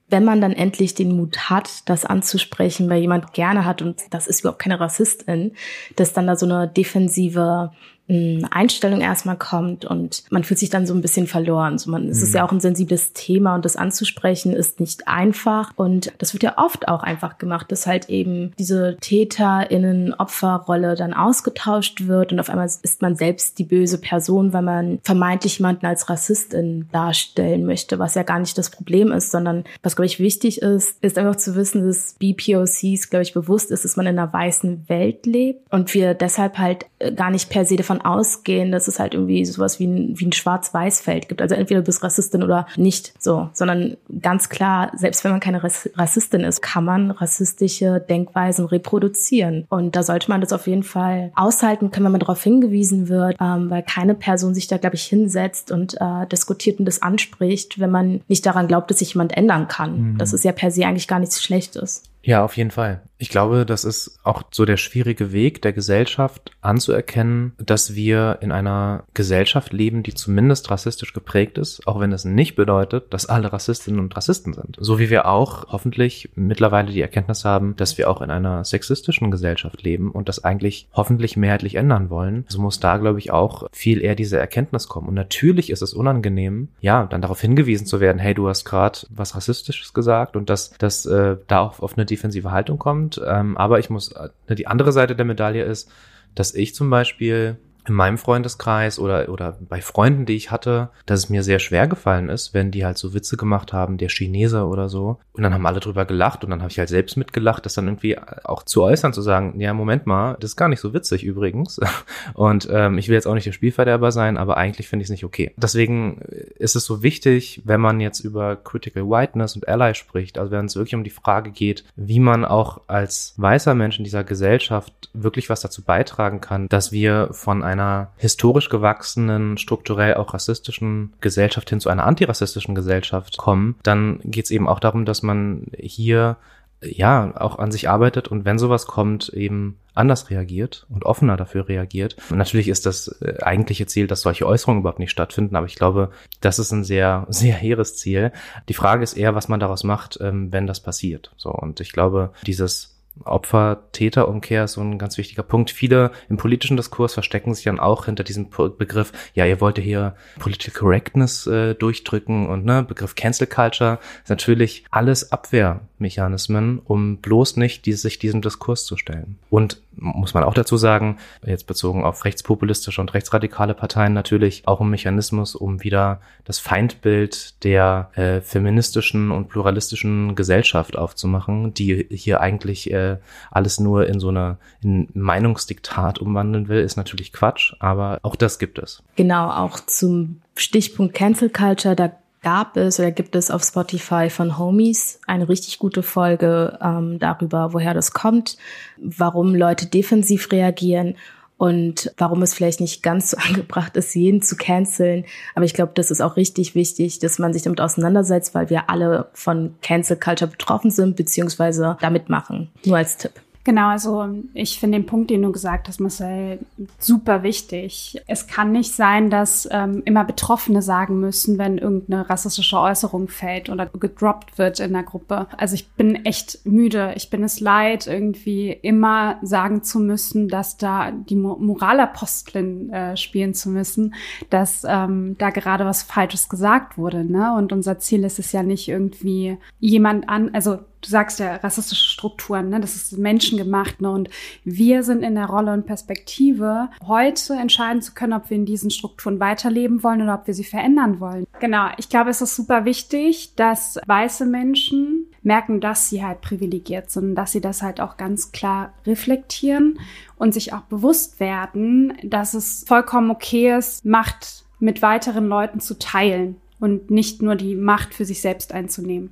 [0.08, 4.28] wenn man dann endlich den Mut hat, das anzusprechen, weil jemand gerne hat und das
[4.28, 5.54] ist überhaupt keine Rassistin,
[5.96, 7.72] dass dann da so eine defensive
[8.08, 11.78] Einstellung erstmal kommt und man fühlt sich dann so ein bisschen verloren.
[11.78, 12.48] So man, es ist ja mhm.
[12.48, 16.88] auch ein sensibles Thema und das anzusprechen ist nicht einfach und das wird ja oft
[16.88, 23.02] auch einfach gemacht, dass halt eben diese TäterInnen-Opferrolle dann ausgetauscht wird und auf einmal ist
[23.02, 28.24] man selbst die böse Person, weil man vermeintlich jemanden als Rassistin darstellen möchte, was ja
[28.24, 31.86] gar nicht das Problem ist, sondern was, glaube ich, wichtig ist, ist einfach zu wissen,
[31.86, 36.14] dass BPOCs, glaube ich, bewusst ist, dass man in einer weißen Welt lebt und wir
[36.14, 39.86] deshalb halt äh, gar nicht per se davon ausgehen, dass es halt irgendwie sowas wie
[39.86, 41.42] ein, wie ein Schwarz-Weiß-Feld gibt.
[41.42, 45.62] Also entweder du bist Rassistin oder nicht so, sondern ganz klar, selbst wenn man keine
[45.62, 49.66] Rassistin ist, kann man rassistische Denkweisen reproduzieren.
[49.68, 53.36] Und da sollte man das auf jeden Fall aushalten können, wenn man darauf hingewiesen wird,
[53.40, 57.78] ähm, weil keine Person sich da, glaube ich, hinsetzt und äh, diskutiert und das anspricht,
[57.78, 60.12] wenn man nicht daran glaubt, dass sich jemand ändern kann.
[60.12, 60.18] Mhm.
[60.18, 62.02] Das ist ja per se eigentlich gar nichts Schlechtes.
[62.22, 63.00] Ja, auf jeden Fall.
[63.22, 68.50] Ich glaube, das ist auch so der schwierige Weg der Gesellschaft anzuerkennen, dass wir in
[68.50, 73.52] einer Gesellschaft leben, die zumindest rassistisch geprägt ist, auch wenn es nicht bedeutet, dass alle
[73.52, 74.76] Rassistinnen und Rassisten sind.
[74.80, 79.30] So wie wir auch hoffentlich mittlerweile die Erkenntnis haben, dass wir auch in einer sexistischen
[79.30, 83.68] Gesellschaft leben und das eigentlich hoffentlich mehrheitlich ändern wollen, so muss da, glaube ich, auch
[83.70, 85.06] viel eher diese Erkenntnis kommen.
[85.06, 88.98] Und natürlich ist es unangenehm, ja, dann darauf hingewiesen zu werden, hey, du hast gerade
[89.10, 93.11] was Rassistisches gesagt und dass das äh, da auch auf eine defensive Haltung kommt.
[93.24, 95.90] Ähm, aber ich muss, äh, die andere Seite der Medaille ist,
[96.34, 101.20] dass ich zum Beispiel in meinem Freundeskreis oder, oder bei Freunden, die ich hatte, dass
[101.20, 104.66] es mir sehr schwer gefallen ist, wenn die halt so Witze gemacht haben, der Chinese
[104.66, 105.18] oder so.
[105.32, 107.86] Und dann haben alle drüber gelacht und dann habe ich halt selbst mitgelacht, das dann
[107.86, 111.24] irgendwie auch zu äußern, zu sagen, ja, Moment mal, das ist gar nicht so witzig
[111.24, 111.80] übrigens.
[112.34, 115.10] Und ähm, ich will jetzt auch nicht der Spielverderber sein, aber eigentlich finde ich es
[115.10, 115.52] nicht okay.
[115.56, 116.18] Deswegen
[116.56, 120.66] ist es so wichtig, wenn man jetzt über Critical Whiteness und Ally spricht, also wenn
[120.66, 125.10] es wirklich um die Frage geht, wie man auch als weißer Mensch in dieser Gesellschaft
[125.12, 131.70] wirklich was dazu beitragen kann, dass wir von einer historisch gewachsenen, strukturell auch rassistischen Gesellschaft
[131.70, 136.36] hin zu einer antirassistischen Gesellschaft kommen, dann geht es eben auch darum, dass man hier
[136.84, 141.68] ja auch an sich arbeitet und wenn sowas kommt, eben anders reagiert und offener dafür
[141.68, 142.16] reagiert.
[142.30, 145.74] Und natürlich ist das äh, eigentliche Ziel, dass solche Äußerungen überhaupt nicht stattfinden, aber ich
[145.74, 148.32] glaube, das ist ein sehr, sehr hehres Ziel.
[148.68, 151.32] Die Frage ist eher, was man daraus macht, ähm, wenn das passiert.
[151.36, 152.91] So, und ich glaube, dieses
[153.24, 155.70] Opferthema Täterumkehr ist so ein ganz wichtiger Punkt.
[155.70, 160.16] Viele im politischen Diskurs verstecken sich dann auch hinter diesem Begriff, ja, ihr wollt hier
[160.38, 167.56] Political Correctness äh, durchdrücken und ne, Begriff Cancel Culture ist natürlich alles Abwehrmechanismen, um bloß
[167.56, 169.38] nicht die, sich diesem Diskurs zu stellen.
[169.50, 174.80] Und muss man auch dazu sagen, jetzt bezogen auf rechtspopulistische und rechtsradikale Parteien natürlich auch
[174.80, 182.40] ein Mechanismus, um wieder das Feindbild der äh, feministischen und pluralistischen Gesellschaft aufzumachen, die hier
[182.40, 183.18] eigentlich äh,
[183.50, 188.58] alles nur in so eine in Meinungsdiktat umwandeln will, ist natürlich Quatsch, aber auch das
[188.58, 189.02] gibt es.
[189.16, 194.58] Genau, auch zum Stichpunkt Cancel Culture, da gab es oder gibt es auf Spotify von
[194.58, 198.56] Homies eine richtig gute Folge ähm, darüber, woher das kommt,
[198.98, 201.16] warum Leute defensiv reagieren
[201.56, 205.24] und warum es vielleicht nicht ganz so angebracht ist, jeden zu canceln.
[205.54, 208.90] Aber ich glaube, das ist auch richtig wichtig, dass man sich damit auseinandersetzt, weil wir
[208.90, 212.70] alle von Cancel Culture betroffen sind, beziehungsweise damit machen.
[212.84, 213.32] Nur als Tipp.
[213.64, 216.58] Genau, also ich finde den Punkt, den du gesagt hast, Marcel,
[216.98, 218.20] super wichtig.
[218.26, 223.70] Es kann nicht sein, dass ähm, immer Betroffene sagen müssen, wenn irgendeine rassistische Äußerung fällt
[223.70, 225.46] oder gedroppt wird in der Gruppe.
[225.56, 227.12] Also ich bin echt müde.
[227.14, 233.54] Ich bin es leid, irgendwie immer sagen zu müssen, dass da die Moralaposteln äh, spielen
[233.54, 234.14] zu müssen,
[234.50, 237.22] dass ähm, da gerade was Falsches gesagt wurde.
[237.24, 237.54] Ne?
[237.54, 242.08] Und unser Ziel ist es ja nicht irgendwie jemand an, also du sagst ja rassistische
[242.08, 242.80] Strukturen, ne?
[242.80, 244.00] das ist menschengemacht.
[244.00, 244.10] Ne?
[244.10, 244.30] Und
[244.64, 248.90] wir sind in der Rolle und Perspektive, heute entscheiden zu können, ob wir in diesen
[248.90, 251.46] Strukturen weiterleben wollen oder ob wir sie verändern wollen.
[251.60, 257.10] Genau, ich glaube, es ist super wichtig, dass weiße Menschen merken, dass sie halt privilegiert
[257.10, 259.98] sind, dass sie das halt auch ganz klar reflektieren
[260.36, 265.98] und sich auch bewusst werden, dass es vollkommen okay ist, Macht mit weiteren Leuten zu
[265.98, 269.30] teilen und nicht nur die Macht für sich selbst einzunehmen.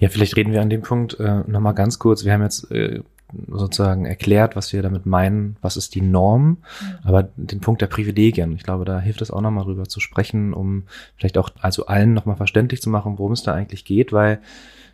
[0.00, 2.24] Ja, vielleicht reden wir an dem Punkt äh, nochmal ganz kurz.
[2.24, 3.02] Wir haben jetzt äh,
[3.48, 6.56] sozusagen erklärt, was wir damit meinen, was ist die Norm, mhm.
[7.04, 10.52] aber den Punkt der Privilegien, ich glaube, da hilft es auch nochmal drüber zu sprechen,
[10.52, 10.84] um
[11.16, 14.40] vielleicht auch also allen nochmal verständlich zu machen, worum es da eigentlich geht, weil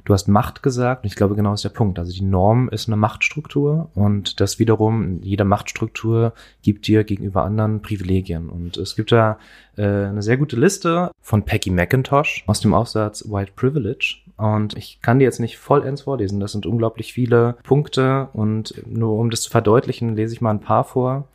[0.06, 1.98] Du hast Macht gesagt und ich glaube, genau ist der Punkt.
[1.98, 7.82] Also die Norm ist eine Machtstruktur und das wiederum, jede Machtstruktur gibt dir gegenüber anderen
[7.82, 8.48] Privilegien.
[8.48, 9.36] Und es gibt da
[9.76, 14.18] äh, eine sehr gute Liste von Peggy McIntosh aus dem Aufsatz White Privilege.
[14.36, 16.40] Und ich kann dir jetzt nicht vollends vorlesen.
[16.40, 20.60] Das sind unglaublich viele Punkte und nur um das zu verdeutlichen, lese ich mal ein
[20.60, 21.28] paar vor.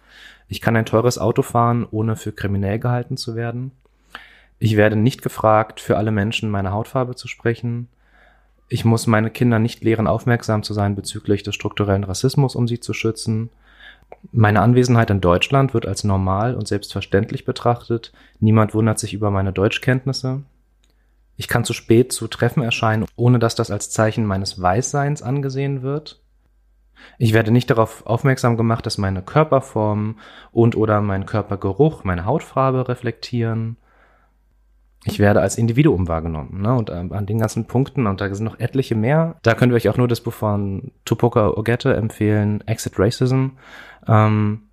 [0.48, 3.72] Ich kann ein teures Auto fahren, ohne für kriminell gehalten zu werden.
[4.60, 7.88] Ich werde nicht gefragt, für alle Menschen meine Hautfarbe zu sprechen.
[8.70, 12.80] Ich muss meine Kinder nicht lehren, aufmerksam zu sein bezüglich des strukturellen Rassismus, um sie
[12.80, 13.50] zu schützen.
[14.32, 18.12] Meine Anwesenheit in Deutschland wird als normal und selbstverständlich betrachtet.
[18.40, 20.44] Niemand wundert sich über meine Deutschkenntnisse.
[21.42, 25.82] Ich kann zu spät zu Treffen erscheinen, ohne dass das als Zeichen meines Weißseins angesehen
[25.82, 26.22] wird.
[27.18, 30.20] Ich werde nicht darauf aufmerksam gemacht, dass meine Körperform
[30.52, 33.78] und oder mein Körpergeruch meine Hautfarbe reflektieren
[35.04, 36.62] ich werde als Individuum wahrgenommen.
[36.62, 36.76] Ne?
[36.76, 39.78] Und äh, an den ganzen Punkten, und da sind noch etliche mehr, da können wir
[39.78, 43.48] euch auch nur das Buch von Tupoka Ogette empfehlen, Exit Racism.
[44.08, 44.68] Ähm,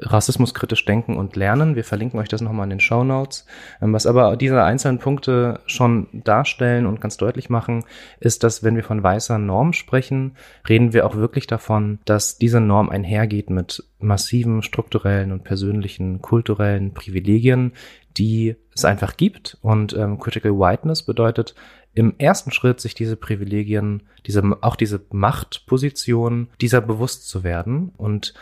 [0.00, 1.74] Rassismus kritisch denken und lernen.
[1.74, 3.46] Wir verlinken euch das nochmal in den Show Notes.
[3.82, 7.84] Ähm, was aber diese einzelnen Punkte schon darstellen und ganz deutlich machen,
[8.20, 10.36] ist, dass wenn wir von weißer Norm sprechen,
[10.68, 16.94] reden wir auch wirklich davon, dass diese Norm einhergeht mit massiven strukturellen und persönlichen kulturellen
[16.94, 17.72] Privilegien,
[18.16, 19.58] die es einfach gibt.
[19.62, 21.54] Und ähm, Critical Whiteness bedeutet
[21.98, 27.92] im ersten Schritt, sich diese Privilegien, diese, auch diese Machtposition dieser bewusst zu werden.
[27.96, 28.34] Und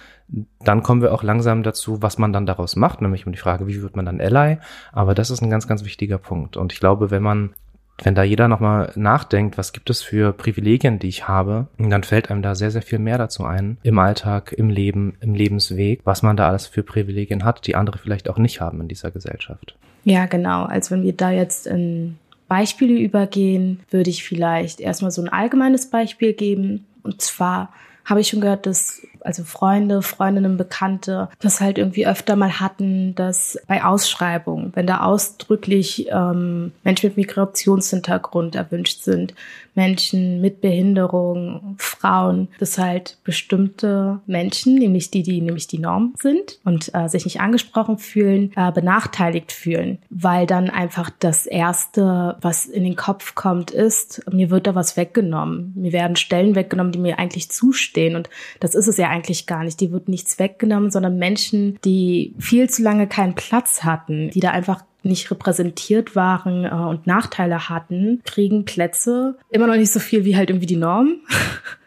[0.60, 3.66] dann kommen wir auch langsam dazu, was man dann daraus macht, nämlich um die Frage,
[3.66, 4.58] wie wird man dann Ally?
[4.92, 6.56] Aber das ist ein ganz, ganz wichtiger Punkt.
[6.56, 7.54] Und ich glaube, wenn man
[8.02, 12.30] wenn da jeder nochmal nachdenkt, was gibt es für Privilegien, die ich habe, dann fällt
[12.30, 13.78] einem da sehr, sehr viel mehr dazu ein.
[13.82, 17.96] Im Alltag, im Leben, im Lebensweg, was man da alles für Privilegien hat, die andere
[17.96, 19.78] vielleicht auch nicht haben in dieser Gesellschaft.
[20.04, 20.64] Ja, genau.
[20.64, 25.90] Also wenn wir da jetzt in Beispiele übergehen, würde ich vielleicht erstmal so ein allgemeines
[25.90, 26.86] Beispiel geben.
[27.02, 27.72] Und zwar
[28.04, 33.14] habe ich schon gehört, dass also Freunde, Freundinnen, Bekannte das halt irgendwie öfter mal hatten,
[33.14, 39.34] dass bei Ausschreibungen, wenn da ausdrücklich ähm, Menschen mit Migrationshintergrund erwünscht sind,
[39.76, 46.58] Menschen mit Behinderung, Frauen, dass halt bestimmte Menschen, nämlich die, die nämlich die Norm sind
[46.64, 52.64] und äh, sich nicht angesprochen fühlen, äh, benachteiligt fühlen, weil dann einfach das Erste, was
[52.64, 55.72] in den Kopf kommt, ist, mir wird da was weggenommen.
[55.76, 59.64] Mir werden Stellen weggenommen, die mir eigentlich zustehen und das ist es ja eigentlich gar
[59.64, 59.80] nicht.
[59.80, 64.50] Die wird nichts weggenommen, sondern Menschen, die viel zu lange keinen Platz hatten, die da
[64.50, 69.36] einfach nicht repräsentiert waren äh, und Nachteile hatten, kriegen Plätze.
[69.50, 71.20] Immer noch nicht so viel wie halt irgendwie die Norm.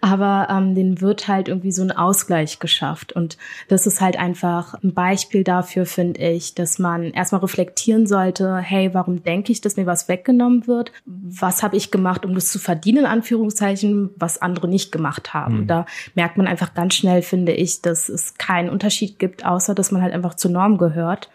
[0.00, 3.12] Aber ähm, den wird halt irgendwie so ein Ausgleich geschafft.
[3.12, 3.36] Und
[3.68, 8.94] das ist halt einfach ein Beispiel dafür, finde ich, dass man erstmal reflektieren sollte, hey,
[8.94, 10.92] warum denke ich, dass mir was weggenommen wird?
[11.04, 15.62] Was habe ich gemacht, um das zu verdienen, in Anführungszeichen, was andere nicht gemacht haben?
[15.62, 15.66] Mhm.
[15.66, 19.90] Da merkt man einfach ganz schnell, finde ich, dass es keinen Unterschied gibt, außer dass
[19.90, 21.30] man halt einfach zur Norm gehört.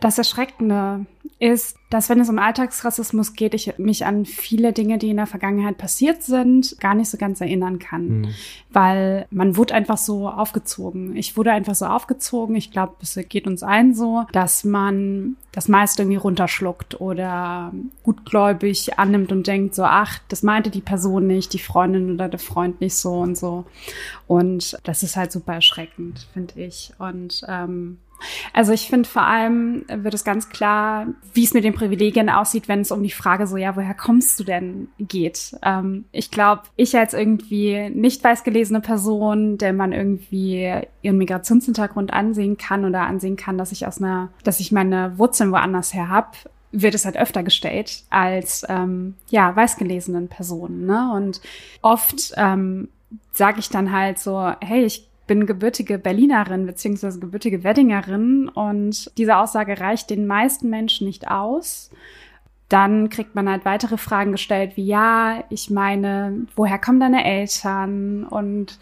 [0.00, 1.06] Das Erschreckende
[1.40, 5.26] ist, dass wenn es um Alltagsrassismus geht, ich mich an viele Dinge, die in der
[5.26, 8.20] Vergangenheit passiert sind, gar nicht so ganz erinnern kann.
[8.20, 8.28] Mhm.
[8.70, 11.16] Weil man wurde einfach so aufgezogen.
[11.16, 12.56] Ich wurde einfach so aufgezogen.
[12.56, 18.98] Ich glaube, es geht uns allen so, dass man das meiste irgendwie runterschluckt oder gutgläubig
[18.98, 22.80] annimmt und denkt so, ach, das meinte die Person nicht, die Freundin oder der Freund
[22.80, 23.64] nicht so und so.
[24.26, 26.92] Und das ist halt super erschreckend, finde ich.
[26.98, 27.98] Und ähm,
[28.52, 32.68] also ich finde vor allem wird es ganz klar, wie es mit den Privilegien aussieht,
[32.68, 35.56] wenn es um die Frage so, ja, woher kommst du denn geht.
[35.62, 42.12] Ähm, ich glaube, ich als irgendwie nicht weiß gelesene Person, der man irgendwie ihren Migrationshintergrund
[42.12, 46.08] ansehen kann oder ansehen kann, dass ich aus einer, dass ich meine Wurzeln woanders her
[46.08, 46.36] habe,
[46.70, 50.86] wird es halt öfter gestellt als ähm, ja weißgelesenen Personen.
[50.86, 51.12] Ne?
[51.14, 51.40] Und
[51.80, 52.88] oft ähm,
[53.32, 59.36] sage ich dann halt so, hey, ich bin gebürtige Berlinerin beziehungsweise gebürtige Weddingerin und diese
[59.36, 61.90] Aussage reicht den meisten Menschen nicht aus.
[62.68, 68.24] Dann kriegt man halt weitere Fragen gestellt, wie ja, ich meine, woher kommen deine Eltern
[68.24, 68.78] und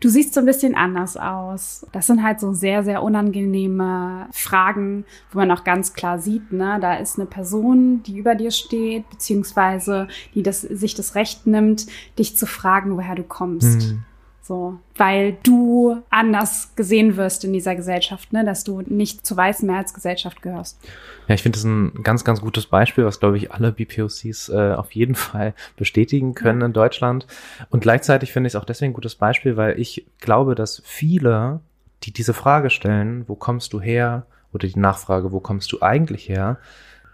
[0.00, 1.86] du siehst so ein bisschen anders aus.
[1.92, 6.78] Das sind halt so sehr, sehr unangenehme Fragen, wo man auch ganz klar sieht, ne,
[6.80, 11.86] da ist eine Person, die über dir steht, beziehungsweise die das, sich das Recht nimmt,
[12.18, 13.92] dich zu fragen, woher du kommst.
[13.92, 14.04] Mhm.
[14.46, 19.66] So, weil du anders gesehen wirst in dieser Gesellschaft, ne, dass du nicht zur weißen
[19.66, 20.78] Mehrheitsgesellschaft gehörst.
[21.26, 24.74] Ja, ich finde das ein ganz, ganz gutes Beispiel, was, glaube ich, alle BPOCs äh,
[24.74, 26.66] auf jeden Fall bestätigen können ja.
[26.66, 27.26] in Deutschland.
[27.70, 31.58] Und gleichzeitig finde ich es auch deswegen ein gutes Beispiel, weil ich glaube, dass viele,
[32.04, 34.26] die diese Frage stellen, wo kommst du her?
[34.52, 36.58] Oder die Nachfrage, wo kommst du eigentlich her?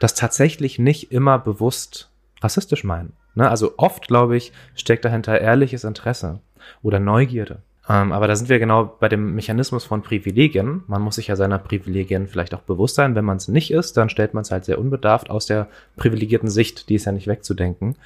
[0.01, 2.11] Das tatsächlich nicht immer bewusst
[2.43, 3.15] rassistisch meinen.
[3.35, 3.49] Ne?
[3.49, 6.41] Also oft, glaube ich, steckt dahinter ehrliches Interesse
[6.83, 7.63] oder Neugierde.
[7.89, 10.83] Ähm, aber da sind wir genau bei dem Mechanismus von Privilegien.
[10.87, 13.17] Man muss sich ja seiner Privilegien vielleicht auch bewusst sein.
[13.17, 16.49] Wenn man es nicht ist, dann stellt man es halt sehr unbedarft aus der privilegierten
[16.49, 17.97] Sicht, die ist ja nicht wegzudenken.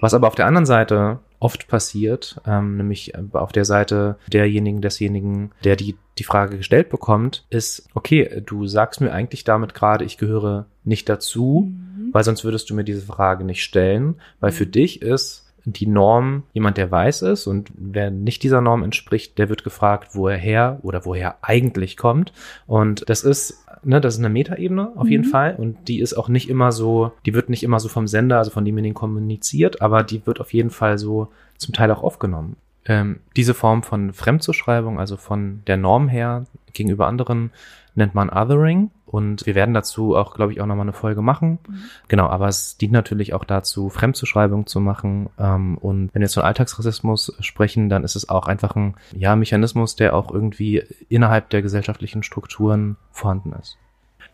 [0.00, 5.52] Was aber auf der anderen Seite oft passiert, ähm, nämlich auf der Seite derjenigen, desjenigen,
[5.64, 10.18] der die, die Frage gestellt bekommt, ist, okay, du sagst mir eigentlich damit gerade, ich
[10.18, 12.10] gehöre nicht dazu, mhm.
[12.12, 14.72] weil sonst würdest du mir diese Frage nicht stellen, weil für mhm.
[14.72, 19.48] dich ist die Norm jemand, der weiß ist und wer nicht dieser Norm entspricht, der
[19.48, 22.32] wird gefragt, wo er her oder woher eigentlich kommt.
[22.66, 25.10] Und das ist, ne, das ist eine Metaebene auf mhm.
[25.10, 28.06] jeden Fall und die ist auch nicht immer so, die wird nicht immer so vom
[28.06, 32.02] Sender, also von demjenigen kommuniziert, aber die wird auf jeden Fall so zum Teil auch
[32.02, 32.56] aufgenommen.
[32.86, 37.50] Ähm, diese Form von Fremdzuschreibung, also von der Norm her gegenüber anderen,
[37.94, 38.90] nennt man Othering.
[39.10, 41.58] Und wir werden dazu auch, glaube ich, auch nochmal eine Folge machen.
[41.68, 41.82] Mhm.
[42.06, 45.28] Genau, aber es dient natürlich auch dazu, Fremdzuschreibung zu machen.
[45.36, 49.34] Ähm, und wenn wir jetzt von Alltagsrassismus sprechen, dann ist es auch einfach ein ja,
[49.34, 53.78] Mechanismus, der auch irgendwie innerhalb der gesellschaftlichen Strukturen vorhanden ist.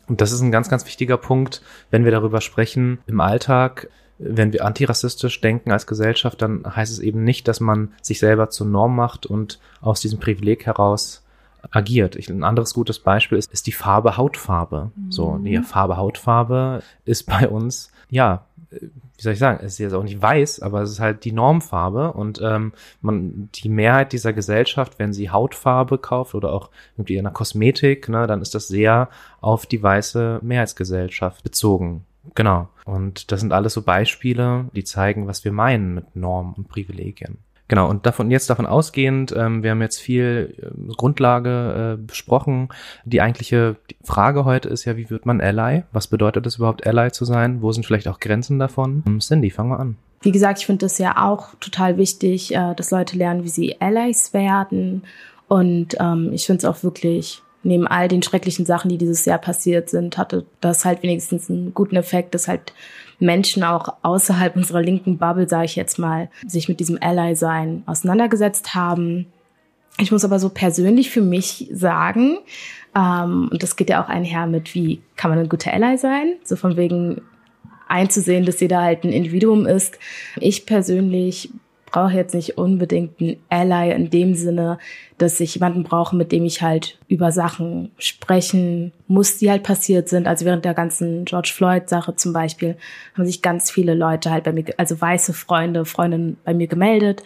[0.08, 3.88] Und das ist ein ganz, ganz wichtiger Punkt, wenn wir darüber sprechen im Alltag.
[4.18, 8.50] Wenn wir antirassistisch denken als Gesellschaft, dann heißt es eben nicht, dass man sich selber
[8.50, 11.25] zur Norm macht und aus diesem Privileg heraus
[11.70, 12.16] agiert.
[12.16, 14.90] Ich, ein anderes gutes Beispiel ist, ist die Farbe Hautfarbe.
[14.94, 15.12] Mhm.
[15.12, 19.94] So, die Farbe Hautfarbe ist bei uns, ja, wie soll ich sagen, es ist jetzt
[19.94, 24.32] auch nicht weiß, aber es ist halt die Normfarbe und ähm, man die Mehrheit dieser
[24.32, 28.68] Gesellschaft, wenn sie Hautfarbe kauft oder auch irgendwie in der Kosmetik, ne, dann ist das
[28.68, 29.08] sehr
[29.40, 32.04] auf die weiße Mehrheitsgesellschaft bezogen.
[32.34, 32.68] Genau.
[32.84, 37.38] Und das sind alles so Beispiele, die zeigen, was wir meinen mit Norm und Privilegien.
[37.68, 42.68] Genau, und davon jetzt davon ausgehend, ähm, wir haben jetzt viel äh, Grundlage äh, besprochen.
[43.04, 45.82] Die eigentliche Frage heute ist ja, wie wird man Ally?
[45.92, 47.62] Was bedeutet es überhaupt, Ally zu sein?
[47.62, 49.02] Wo sind vielleicht auch Grenzen davon?
[49.06, 49.96] Ähm, Cindy, fangen wir an.
[50.22, 53.80] Wie gesagt, ich finde es ja auch total wichtig, äh, dass Leute lernen, wie sie
[53.80, 55.02] Allies werden.
[55.48, 59.38] Und ähm, ich finde es auch wirklich neben all den schrecklichen Sachen, die dieses Jahr
[59.38, 62.72] passiert sind, hatte das halt wenigstens einen guten Effekt, dass halt
[63.18, 68.74] Menschen auch außerhalb unserer linken Bubble, sage ich jetzt mal, sich mit diesem Ally-Sein auseinandergesetzt
[68.74, 69.26] haben.
[69.98, 72.38] Ich muss aber so persönlich für mich sagen,
[72.94, 76.34] ähm, und das geht ja auch einher mit, wie kann man ein guter Ally sein?
[76.44, 77.22] So von wegen
[77.88, 79.98] einzusehen, dass jeder halt ein Individuum ist.
[80.40, 81.50] Ich persönlich
[81.96, 84.76] brauche jetzt nicht unbedingt einen Ally in dem Sinne,
[85.16, 90.10] dass ich jemanden brauche, mit dem ich halt über Sachen sprechen muss, die halt passiert
[90.10, 90.26] sind.
[90.26, 92.76] Also während der ganzen George Floyd-Sache zum Beispiel
[93.14, 97.22] haben sich ganz viele Leute halt bei mir, also weiße Freunde, Freundinnen bei mir gemeldet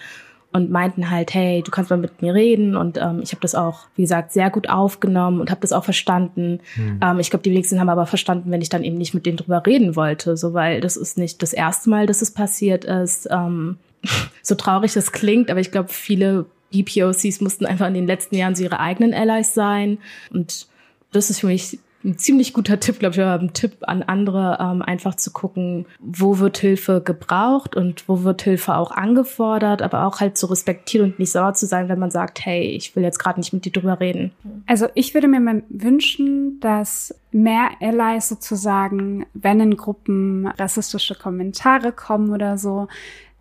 [0.53, 3.57] und meinten halt, hey, du kannst mal mit mir reden und ähm, ich habe das
[3.57, 6.61] auch, wie gesagt, sehr gut aufgenommen und habe das auch verstanden.
[6.75, 7.01] Hm.
[7.03, 9.37] Ähm, ich glaube, die wenigsten haben aber verstanden, wenn ich dann eben nicht mit denen
[9.37, 13.27] drüber reden wollte, so weil das ist nicht das erste Mal, dass es passiert ist.
[13.33, 13.79] Ähm,
[14.43, 18.55] so traurig das klingt, aber ich glaube, viele BPOCs mussten einfach in den letzten Jahren
[18.55, 19.99] so ihre eigenen Allies sein
[20.31, 20.67] und
[21.13, 24.59] das ist für mich ein ziemlich guter Tipp, glaube ich, oder ein Tipp an andere,
[24.61, 30.07] ähm, einfach zu gucken, wo wird Hilfe gebraucht und wo wird Hilfe auch angefordert, aber
[30.07, 33.03] auch halt zu respektieren und nicht sauer zu sein, wenn man sagt, hey, ich will
[33.03, 34.33] jetzt gerade nicht mit dir drüber reden.
[34.67, 41.93] Also ich würde mir mal wünschen, dass mehr Allies sozusagen, wenn in Gruppen rassistische Kommentare
[41.93, 42.89] kommen oder so,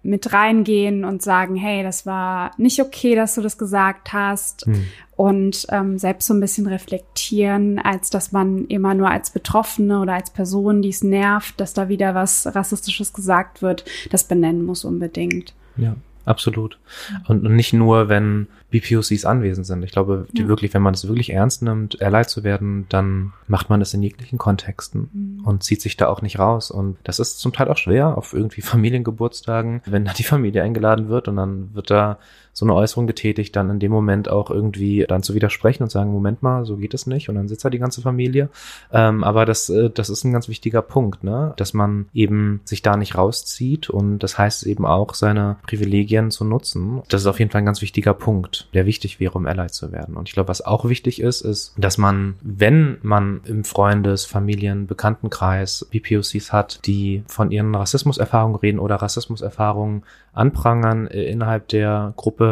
[0.02, 4.86] mit reingehen und sagen, hey, das war nicht okay, dass du das gesagt hast hm.
[5.16, 10.14] und ähm, selbst so ein bisschen reflektieren, als dass man immer nur als Betroffene oder
[10.14, 14.86] als Person, die es nervt, dass da wieder was Rassistisches gesagt wird, das benennen muss
[14.86, 15.54] unbedingt.
[15.76, 16.80] Ja, absolut.
[17.28, 19.84] Und, und nicht nur, wenn BPOCs anwesend sind.
[19.84, 20.48] Ich glaube, die ja.
[20.48, 24.04] wirklich, wenn man es wirklich ernst nimmt, Allied zu werden, dann macht man es in
[24.04, 25.46] jeglichen Kontexten mhm.
[25.46, 26.70] und zieht sich da auch nicht raus.
[26.70, 31.10] Und das ist zum Teil auch schwer auf irgendwie Familiengeburtstagen, wenn da die Familie eingeladen
[31.10, 32.20] wird und dann wird da
[32.60, 36.12] so eine Äußerung getätigt, dann in dem Moment auch irgendwie dann zu widersprechen und sagen,
[36.12, 37.30] Moment mal, so geht es nicht.
[37.30, 38.50] Und dann sitzt da die ganze Familie.
[38.92, 41.54] Ähm, aber das, äh, das ist ein ganz wichtiger Punkt, ne?
[41.56, 46.44] dass man eben sich da nicht rauszieht und das heißt eben auch, seine Privilegien zu
[46.44, 47.02] nutzen.
[47.08, 49.92] Das ist auf jeden Fall ein ganz wichtiger Punkt der wichtig wäre, um Ally zu
[49.92, 50.18] werden.
[50.18, 54.86] Und ich glaube, was auch wichtig ist, ist, dass man, wenn man im Freundes-, Familien-,
[54.86, 62.49] Bekanntenkreis BPOCs hat, die von ihren Rassismuserfahrungen reden oder Rassismuserfahrungen anprangern äh, innerhalb der Gruppe,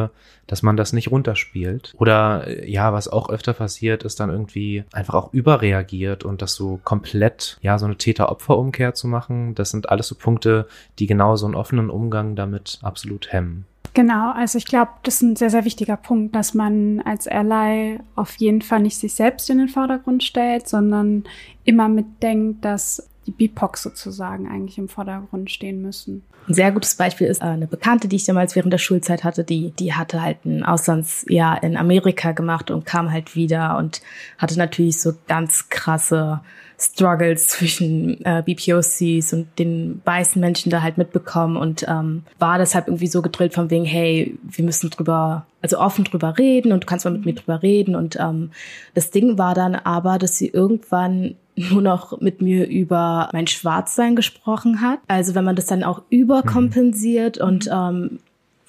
[0.47, 1.93] dass man das nicht runterspielt.
[1.97, 6.55] Oder äh, ja, was auch öfter passiert, ist dann irgendwie einfach auch überreagiert und das
[6.55, 9.55] so komplett, ja, so eine Täter-Opfer-Umkehr zu machen.
[9.55, 10.67] Das sind alles so Punkte,
[10.99, 13.65] die genau so einen offenen Umgang damit absolut hemmen.
[13.93, 17.99] Genau, also ich glaube, das ist ein sehr, sehr wichtiger Punkt, dass man als Ally
[18.15, 21.23] auf jeden Fall nicht sich selbst in den Vordergrund stellt, sondern
[21.63, 26.23] immer mitdenkt, dass die BIPOC sozusagen eigentlich im Vordergrund stehen müssen.
[26.47, 29.43] Ein sehr gutes Beispiel ist äh, eine Bekannte, die ich damals während der Schulzeit hatte,
[29.43, 34.01] die, die hatte halt ein Auslandsjahr in Amerika gemacht und kam halt wieder und
[34.37, 36.41] hatte natürlich so ganz krasse
[36.79, 42.87] Struggles zwischen äh, BPOCs und den weißen Menschen da halt mitbekommen und ähm, war deshalb
[42.87, 46.87] irgendwie so gedrillt von wegen, hey, wir müssen drüber, also offen drüber reden und du
[46.87, 47.95] kannst mal mit mir drüber reden.
[47.95, 48.51] Und ähm,
[48.93, 54.15] das Ding war dann aber, dass sie irgendwann nur noch mit mir über mein Schwarzsein
[54.15, 54.99] gesprochen hat.
[55.07, 57.47] Also wenn man das dann auch überkompensiert mhm.
[57.47, 58.19] und ähm,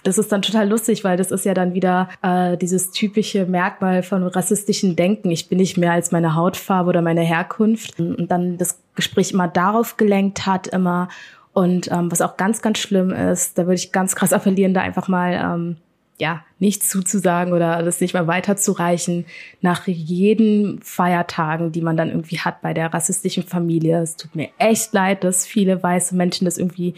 [0.05, 4.03] das ist dann total lustig, weil das ist ja dann wieder äh, dieses typische Merkmal
[4.03, 5.31] von rassistischen Denken.
[5.31, 7.99] Ich bin nicht mehr als meine Hautfarbe oder meine Herkunft.
[7.99, 11.09] Und dann das Gespräch immer darauf gelenkt hat, immer.
[11.53, 14.81] Und ähm, was auch ganz, ganz schlimm ist, da würde ich ganz krass appellieren, da
[14.81, 15.77] einfach mal ähm,
[16.21, 19.25] ja, nichts zuzusagen oder das nicht mal weiterzureichen
[19.61, 24.01] nach jeden Feiertagen, die man dann irgendwie hat bei der rassistischen Familie.
[24.01, 26.95] Es tut mir echt leid, dass viele weiße Menschen das irgendwie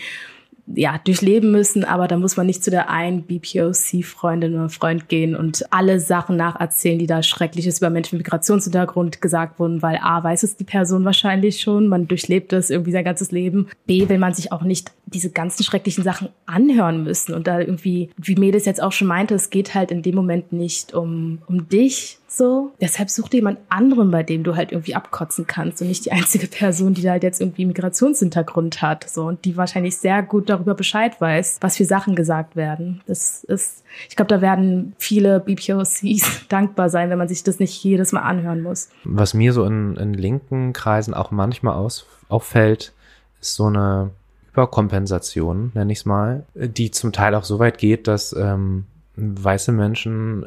[0.74, 5.34] ja, durchleben müssen, aber da muss man nicht zu der einen BPOC-Freundin oder Freund gehen
[5.34, 10.22] und alle Sachen nacherzählen, die da Schreckliches über Menschen mit Migrationshintergrund gesagt wurden, weil A,
[10.22, 13.68] weiß es die Person wahrscheinlich schon, man durchlebt es irgendwie sein ganzes Leben.
[13.86, 18.10] B, will man sich auch nicht diese ganzen schrecklichen Sachen anhören müssen und da irgendwie,
[18.16, 21.68] wie Medes jetzt auch schon meinte, es geht halt in dem Moment nicht um, um
[21.68, 22.72] dich, so.
[22.80, 26.12] Deshalb such dir jemand anderen, bei dem du halt irgendwie abkotzen kannst und nicht die
[26.12, 30.48] einzige Person, die da halt jetzt irgendwie Migrationshintergrund hat, so und die wahrscheinlich sehr gut
[30.48, 33.02] darüber Bescheid weiß, was für Sachen gesagt werden.
[33.06, 37.82] Das ist, ich glaube, da werden viele BPOCs dankbar sein, wenn man sich das nicht
[37.82, 38.88] jedes Mal anhören muss.
[39.04, 42.92] Was mir so in, in linken Kreisen auch manchmal aus, auffällt,
[43.40, 44.10] ist so eine
[44.52, 48.84] Überkompensation, nenne ich es mal, die zum Teil auch so weit geht, dass ähm,
[49.20, 50.46] weiße Menschen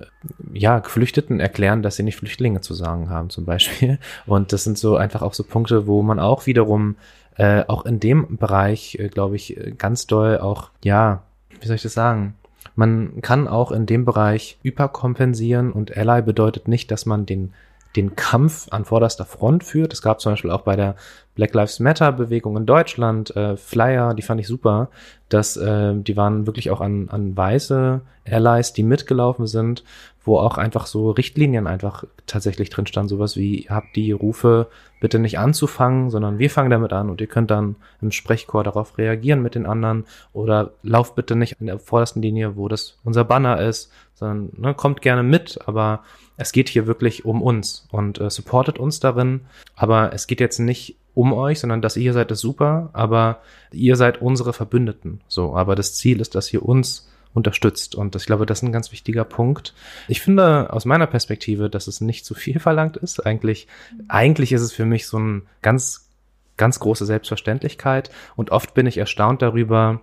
[0.53, 3.99] ja Geflüchteten erklären, dass sie nicht Flüchtlinge zu sagen haben, zum Beispiel.
[4.25, 6.95] Und das sind so einfach auch so Punkte, wo man auch wiederum
[7.37, 11.23] äh, auch in dem Bereich, äh, glaube ich, ganz doll auch, ja,
[11.59, 12.35] wie soll ich das sagen?
[12.75, 17.53] Man kann auch in dem Bereich überkompensieren und Ally bedeutet nicht, dass man den
[17.95, 19.93] den Kampf an vorderster Front führt.
[19.93, 20.95] Es gab zum Beispiel auch bei der
[21.35, 24.89] Black Lives Matter Bewegung in Deutschland äh, Flyer, die fand ich super,
[25.29, 29.83] dass äh, die waren wirklich auch an, an weiße Allies, die mitgelaufen sind,
[30.23, 34.67] wo auch einfach so Richtlinien einfach tatsächlich drin stand, sowas wie habt die Rufe
[35.01, 38.97] bitte nicht anzufangen, sondern wir fangen damit an und ihr könnt dann im Sprechchor darauf
[38.97, 43.25] reagieren mit den anderen oder lauft bitte nicht in der vordersten Linie, wo das unser
[43.25, 46.03] Banner ist, sondern ne, kommt gerne mit, aber
[46.37, 49.41] es geht hier wirklich um uns und äh, supportet uns darin.
[49.75, 53.41] Aber es geht jetzt nicht um euch, sondern dass ihr seid ist super, aber
[53.71, 55.21] ihr seid unsere Verbündeten.
[55.27, 57.95] So, aber das Ziel ist, dass ihr uns unterstützt.
[57.95, 59.73] Und das, ich glaube, das ist ein ganz wichtiger Punkt.
[60.07, 63.25] Ich finde aus meiner Perspektive, dass es nicht zu viel verlangt ist.
[63.25, 63.67] Eigentlich,
[64.07, 66.09] eigentlich ist es für mich so ein ganz,
[66.57, 68.11] ganz große Selbstverständlichkeit.
[68.35, 70.01] Und oft bin ich erstaunt darüber,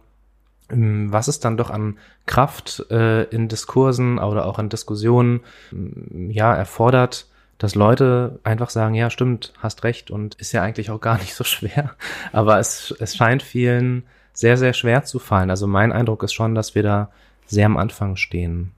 [0.71, 5.41] was es dann doch an Kraft äh, in Diskursen oder auch in Diskussionen
[5.73, 7.27] ähm, ja erfordert,
[7.59, 11.35] dass Leute einfach sagen, ja, stimmt, hast recht und ist ja eigentlich auch gar nicht
[11.35, 11.91] so schwer.
[12.33, 15.51] Aber es, es scheint vielen sehr, sehr schwer zu fallen.
[15.51, 17.11] Also mein Eindruck ist schon, dass wir da
[17.47, 18.73] sehr am Anfang stehen.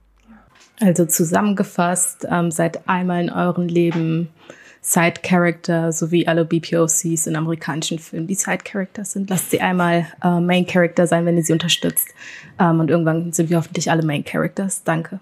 [0.81, 4.29] Also zusammengefasst, ähm, seid einmal in eurem Leben
[4.85, 9.29] Side Character, so wie alle BPOCs in amerikanischen Filmen, die Side Characters sind.
[9.29, 12.09] Lasst sie einmal äh, Main Character sein, wenn ihr sie unterstützt.
[12.59, 14.83] Ähm, und irgendwann sind wir hoffentlich alle Main Characters.
[14.83, 15.21] Danke.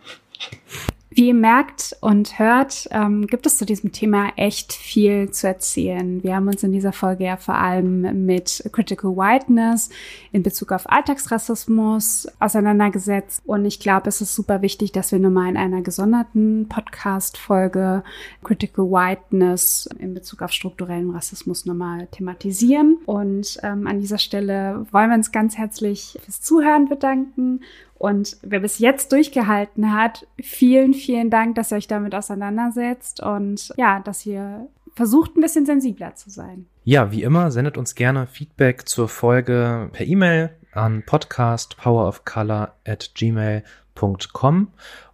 [1.14, 6.24] Wie ihr merkt und hört, ähm, gibt es zu diesem Thema echt viel zu erzählen.
[6.24, 9.90] Wir haben uns in dieser Folge ja vor allem mit Critical Whiteness
[10.32, 13.42] in Bezug auf Alltagsrassismus auseinandergesetzt.
[13.46, 18.06] Und ich glaube, es ist super wichtig, dass wir nochmal in einer gesonderten Podcast-Folge
[18.42, 23.00] Critical Whiteness in Bezug auf strukturellen Rassismus nochmal thematisieren.
[23.06, 27.60] Und ähm, an dieser Stelle wollen wir uns ganz herzlich fürs Zuhören bedanken
[28.02, 33.72] und wer bis jetzt durchgehalten hat, vielen, vielen Dank, dass ihr euch damit auseinandersetzt und
[33.78, 36.66] ja, dass ihr versucht, ein bisschen sensibler zu sein.
[36.84, 44.70] Ja, wie immer, sendet uns gerne Feedback zur Folge per E-Mail an podcastpowerofcolor at gmail.com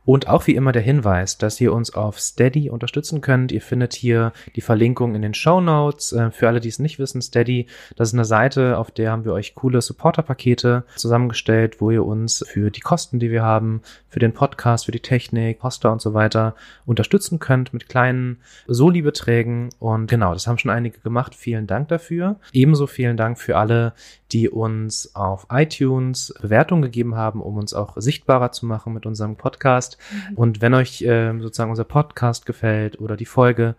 [0.07, 3.51] und auch wie immer der Hinweis, dass ihr uns auf Steady unterstützen könnt.
[3.51, 6.13] Ihr findet hier die Verlinkung in den Show Notes.
[6.13, 9.25] Äh, für alle, die es nicht wissen, Steady, das ist eine Seite, auf der haben
[9.25, 14.19] wir euch coole Supporter-Pakete zusammengestellt, wo ihr uns für die Kosten, die wir haben, für
[14.19, 16.55] den Podcast, für die Technik, Poster und so weiter
[16.85, 18.37] unterstützen könnt mit kleinen
[18.67, 19.71] Soli-Beträgen.
[19.77, 21.35] Und genau, das haben schon einige gemacht.
[21.35, 22.37] Vielen Dank dafür.
[22.53, 23.91] Ebenso vielen Dank für alle,
[24.31, 29.35] die uns auf iTunes Bewertungen gegeben haben, um uns auch sichtbarer zu machen mit unserem
[29.35, 29.97] Podcast.
[30.29, 30.37] Mhm.
[30.37, 33.75] Und wenn euch äh, sozusagen unser Podcast gefällt oder die Folge,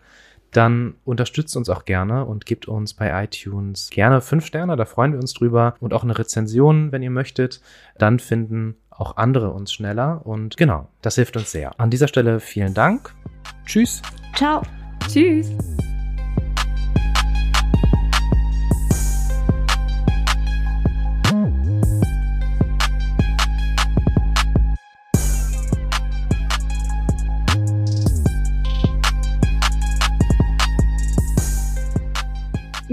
[0.51, 5.13] dann unterstützt uns auch gerne und gebt uns bei iTunes gerne fünf Sterne, da freuen
[5.13, 7.61] wir uns drüber und auch eine Rezension, wenn ihr möchtet.
[7.97, 11.79] Dann finden auch andere uns schneller und genau, das hilft uns sehr.
[11.79, 13.13] An dieser Stelle vielen Dank.
[13.65, 14.01] Tschüss.
[14.35, 14.63] Ciao.
[15.07, 15.51] Tschüss.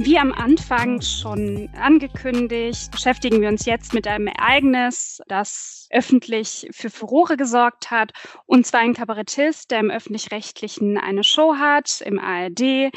[0.06, 6.90] Wie am Anfang schon angekündigt, beschäftigen wir uns jetzt mit einem Ereignis, das öffentlich für
[6.90, 8.12] Furore gesorgt hat.
[8.46, 12.92] Und zwar ein Kabarettist, der im öffentlich-rechtlichen eine Show hat, im ARD,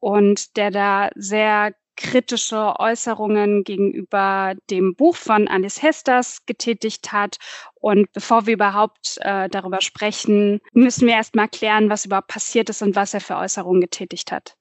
[0.00, 7.36] und der da sehr kritische Äußerungen gegenüber dem Buch von Alice Hesters getätigt hat.
[7.74, 12.70] Und bevor wir überhaupt äh, darüber sprechen, müssen wir erst mal klären, was überhaupt passiert
[12.70, 14.56] ist und was er für Äußerungen getätigt hat.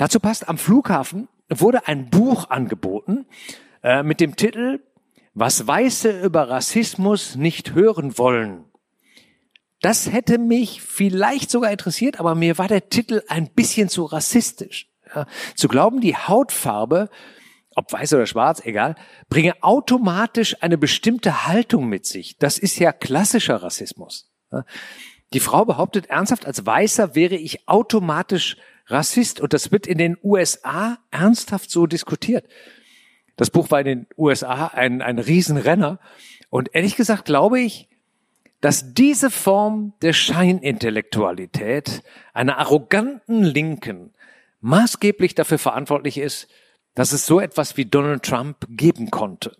[0.00, 3.26] Dazu passt, am Flughafen wurde ein Buch angeboten
[3.82, 4.80] äh, mit dem Titel
[5.34, 8.64] Was Weiße über Rassismus nicht hören wollen.
[9.82, 14.88] Das hätte mich vielleicht sogar interessiert, aber mir war der Titel ein bisschen zu rassistisch.
[15.14, 17.10] Ja, zu glauben, die Hautfarbe,
[17.76, 18.94] ob weiß oder schwarz, egal,
[19.28, 22.38] bringe automatisch eine bestimmte Haltung mit sich.
[22.38, 24.32] Das ist ja klassischer Rassismus.
[24.50, 24.64] Ja,
[25.34, 28.56] die Frau behauptet ernsthaft, als Weißer wäre ich automatisch
[28.90, 32.46] Rassist und das wird in den USA ernsthaft so diskutiert.
[33.36, 35.98] Das Buch war in den USA ein, ein Riesenrenner
[36.50, 37.88] und ehrlich gesagt glaube ich,
[38.60, 42.02] dass diese Form der Scheinintellektualität
[42.34, 44.12] einer arroganten Linken
[44.60, 46.48] maßgeblich dafür verantwortlich ist,
[46.94, 49.56] dass es so etwas wie Donald Trump geben konnte.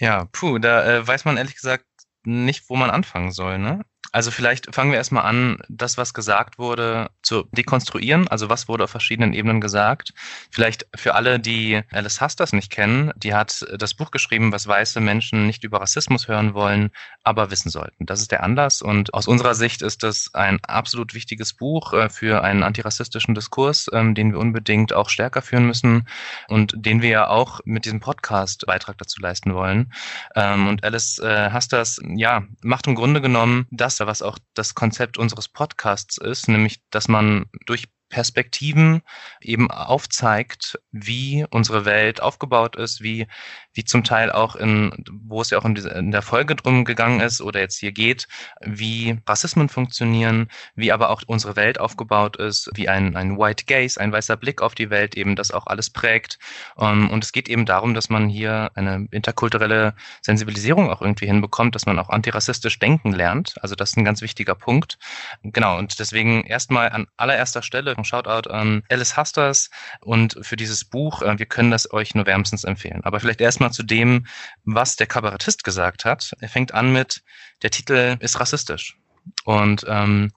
[0.00, 1.84] Ja, puh, da äh, weiß man ehrlich gesagt
[2.24, 3.58] nicht, wo man anfangen soll.
[3.58, 3.84] Ne?
[4.12, 8.28] Also vielleicht fangen wir erstmal an, das, was gesagt wurde, zu dekonstruieren.
[8.28, 10.12] Also was wurde auf verschiedenen Ebenen gesagt.
[10.50, 15.00] Vielleicht für alle, die Alice Hasters nicht kennen, die hat das Buch geschrieben, was weiße
[15.00, 16.90] Menschen nicht über Rassismus hören wollen,
[17.24, 18.04] aber wissen sollten.
[18.04, 22.10] Das ist der Anlass und aus unserer Sicht ist das ein absolut wichtiges Buch äh,
[22.10, 26.06] für einen antirassistischen Diskurs, ähm, den wir unbedingt auch stärker führen müssen
[26.48, 29.92] und den wir ja auch mit diesem Podcast Beitrag dazu leisten wollen.
[30.34, 35.18] Ähm, und Alice äh, Hasters, ja, macht im Grunde genommen das, was auch das Konzept
[35.18, 39.00] unseres Podcasts ist, nämlich dass man durch Perspektiven
[39.40, 43.26] eben aufzeigt, wie unsere Welt aufgebaut ist, wie,
[43.72, 44.92] wie zum Teil auch in,
[45.24, 48.28] wo es ja auch in, in der Folge drum gegangen ist oder jetzt hier geht,
[48.60, 53.98] wie Rassismen funktionieren, wie aber auch unsere Welt aufgebaut ist, wie ein, ein White Gaze,
[53.98, 56.38] ein weißer Blick auf die Welt eben das auch alles prägt.
[56.78, 61.74] Ähm, und es geht eben darum, dass man hier eine interkulturelle Sensibilisierung auch irgendwie hinbekommt,
[61.74, 63.54] dass man auch antirassistisch denken lernt.
[63.62, 64.98] Also das ist ein ganz wichtiger Punkt.
[65.42, 65.78] Genau.
[65.78, 71.22] Und deswegen erstmal an allererster Stelle Shoutout an Alice Hasters und für dieses Buch.
[71.22, 73.02] Äh, wir können das euch nur wärmstens empfehlen.
[73.04, 74.26] Aber vielleicht erstmal zu dem,
[74.64, 76.32] was der Kabarettist gesagt hat.
[76.40, 77.22] Er fängt an mit,
[77.62, 78.98] der Titel ist rassistisch.
[79.44, 80.32] Und ähm,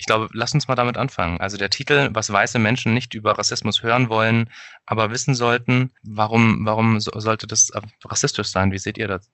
[0.00, 1.40] ich glaube, lass uns mal damit anfangen.
[1.40, 4.50] Also der Titel, was weiße Menschen nicht über Rassismus hören wollen,
[4.86, 7.70] aber wissen sollten, warum, warum so, sollte das
[8.04, 8.72] rassistisch sein?
[8.72, 9.30] Wie seht ihr das?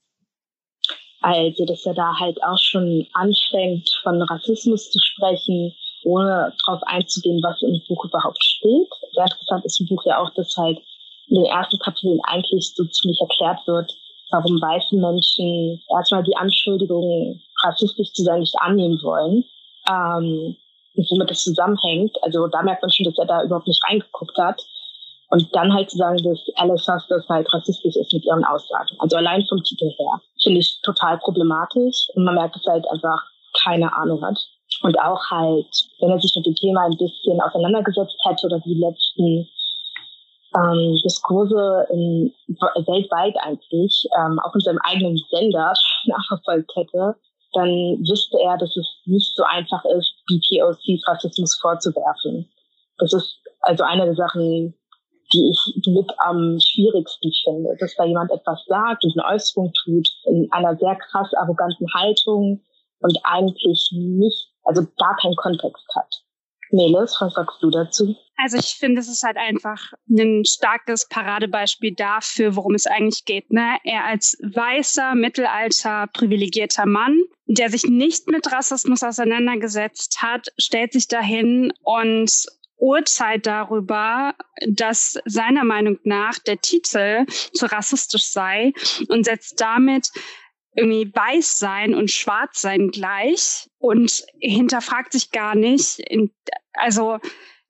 [1.21, 5.73] Also, dass er da halt auch schon anfängt, von Rassismus zu sprechen,
[6.07, 8.89] ohne darauf einzugehen, was im Buch überhaupt steht.
[9.13, 10.79] Sehr interessant ist im Buch ja auch, dass halt
[11.29, 13.93] in den ersten Kapiteln eigentlich so ziemlich erklärt wird,
[14.31, 19.45] warum weiße Menschen erstmal die Anschuldigungen, rassistisch zu sein, nicht annehmen wollen.
[19.89, 20.57] Ähm,
[20.97, 22.17] und womit das zusammenhängt.
[22.23, 24.63] Also da merkt man schon, dass er da überhaupt nicht reingeguckt hat.
[25.29, 28.97] Und dann halt zu sagen, dass Alice Hustlers halt rassistisch ist mit ihren Aussagen.
[29.01, 30.21] Also allein vom Titel her.
[30.43, 32.09] Finde ich total problematisch.
[32.15, 33.23] Und man merkt, dass er halt einfach
[33.65, 34.39] keine Ahnung hat.
[34.83, 35.67] Und auch halt,
[36.01, 39.49] wenn er sich mit dem Thema ein bisschen auseinandergesetzt hätte oder die letzten
[40.57, 45.73] ähm, Diskurse in, weltweit eigentlich, ähm, auch in seinem eigenen Sender
[46.07, 47.17] nachverfolgt hätte,
[47.53, 47.69] dann
[48.05, 52.49] wüsste er, dass es nicht so einfach ist, BPOCs Rassismus vorzuwerfen.
[52.99, 54.75] Das ist also eine der Sachen,
[55.33, 60.09] die ich mit am schwierigsten finde, dass da jemand etwas sagt und eine Äußerung tut
[60.27, 62.63] in einer sehr krass arroganten Haltung
[63.01, 66.23] und eigentlich nicht, also gar keinen Kontext hat.
[66.71, 68.17] Meles, was sagst du dazu?
[68.37, 73.51] Also ich finde, es ist halt einfach ein starkes Paradebeispiel dafür, worum es eigentlich geht.
[73.53, 73.79] Ne?
[73.85, 81.09] Er als weißer, mittelalter, privilegierter Mann, der sich nicht mit Rassismus auseinandergesetzt hat, stellt sich
[81.09, 82.31] dahin und
[82.79, 84.35] urteilt darüber,
[84.69, 88.73] dass seiner Meinung nach der Titel zu rassistisch sei
[89.09, 90.11] und setzt damit
[90.77, 96.03] irgendwie weiß sein und schwarz sein gleich und hinterfragt sich gar nicht.
[96.75, 97.19] Also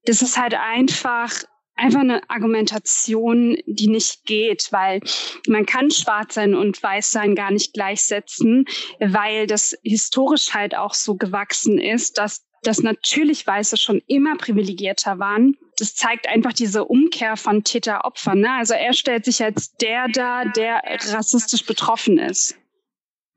[0.05, 1.33] das ist halt einfach
[1.79, 5.01] einfach eine Argumentation, die nicht geht, weil
[5.47, 8.65] man kann schwarz sein und weiß sein gar nicht gleichsetzen,
[8.99, 15.21] weil das historisch halt auch so gewachsen ist, dass dass natürlich Weiße schon immer privilegierter
[15.21, 15.57] waren.
[15.79, 18.35] Das zeigt einfach diese Umkehr von Täter-Opfer.
[18.35, 18.51] Ne?
[18.51, 20.83] Also er stellt sich als der da, der
[21.13, 22.57] rassistisch betroffen ist.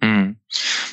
[0.02, 0.38] Mhm.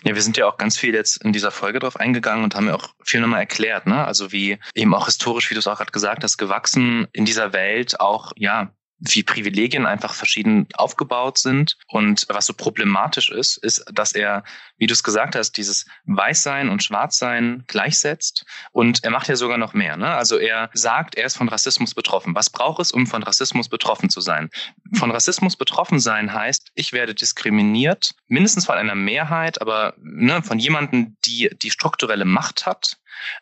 [0.04, 2.66] Ja, wir sind ja auch ganz viel jetzt in dieser Folge drauf eingegangen und haben
[2.66, 4.04] ja auch viel nochmal erklärt, ne?
[4.04, 7.52] Also wie eben auch historisch, wie du es auch gerade gesagt hast, gewachsen in dieser
[7.52, 11.76] Welt auch, ja, wie Privilegien einfach verschieden aufgebaut sind.
[11.88, 14.42] Und was so problematisch ist, ist, dass er,
[14.78, 18.44] wie du es gesagt hast, dieses Weißsein und Schwarzsein gleichsetzt.
[18.72, 19.96] Und er macht ja sogar noch mehr.
[19.96, 20.08] Ne?
[20.08, 22.34] Also er sagt, er ist von Rassismus betroffen.
[22.34, 24.48] Was braucht es, um von Rassismus betroffen zu sein?
[24.94, 30.58] Von Rassismus betroffen sein heißt, ich werde diskriminiert, mindestens von einer Mehrheit, aber ne, von
[30.58, 32.96] jemandem, die die strukturelle Macht hat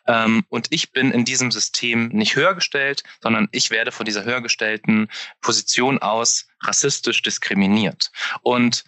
[0.07, 4.23] ähm, und ich bin in diesem System nicht höher gestellt, sondern ich werde von dieser
[4.23, 5.09] höher gestellten
[5.41, 8.11] Position aus rassistisch diskriminiert.
[8.41, 8.83] Und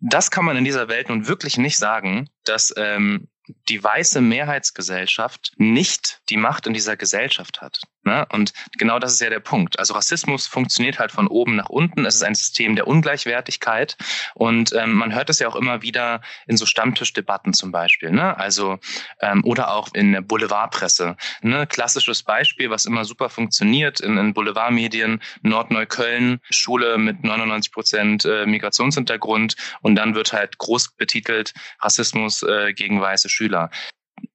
[0.00, 3.28] das kann man in dieser Welt nun wirklich nicht sagen, dass ähm,
[3.68, 7.80] die weiße Mehrheitsgesellschaft nicht die Macht in dieser Gesellschaft hat.
[8.02, 8.26] Ne?
[8.32, 9.78] Und genau das ist ja der Punkt.
[9.78, 12.06] Also Rassismus funktioniert halt von oben nach unten.
[12.06, 13.96] Es ist ein System der Ungleichwertigkeit.
[14.34, 18.10] Und ähm, man hört es ja auch immer wieder in so Stammtischdebatten zum Beispiel.
[18.10, 18.36] Ne?
[18.38, 18.78] Also,
[19.20, 21.16] ähm, oder auch in der Boulevardpresse.
[21.42, 21.66] Ne?
[21.66, 28.46] Klassisches Beispiel, was immer super funktioniert in, in Boulevardmedien, Nordneukölln, Schule mit 99 Prozent äh,
[28.46, 29.56] Migrationshintergrund.
[29.82, 33.70] Und dann wird halt groß betitelt Rassismus äh, gegen weiße Schüler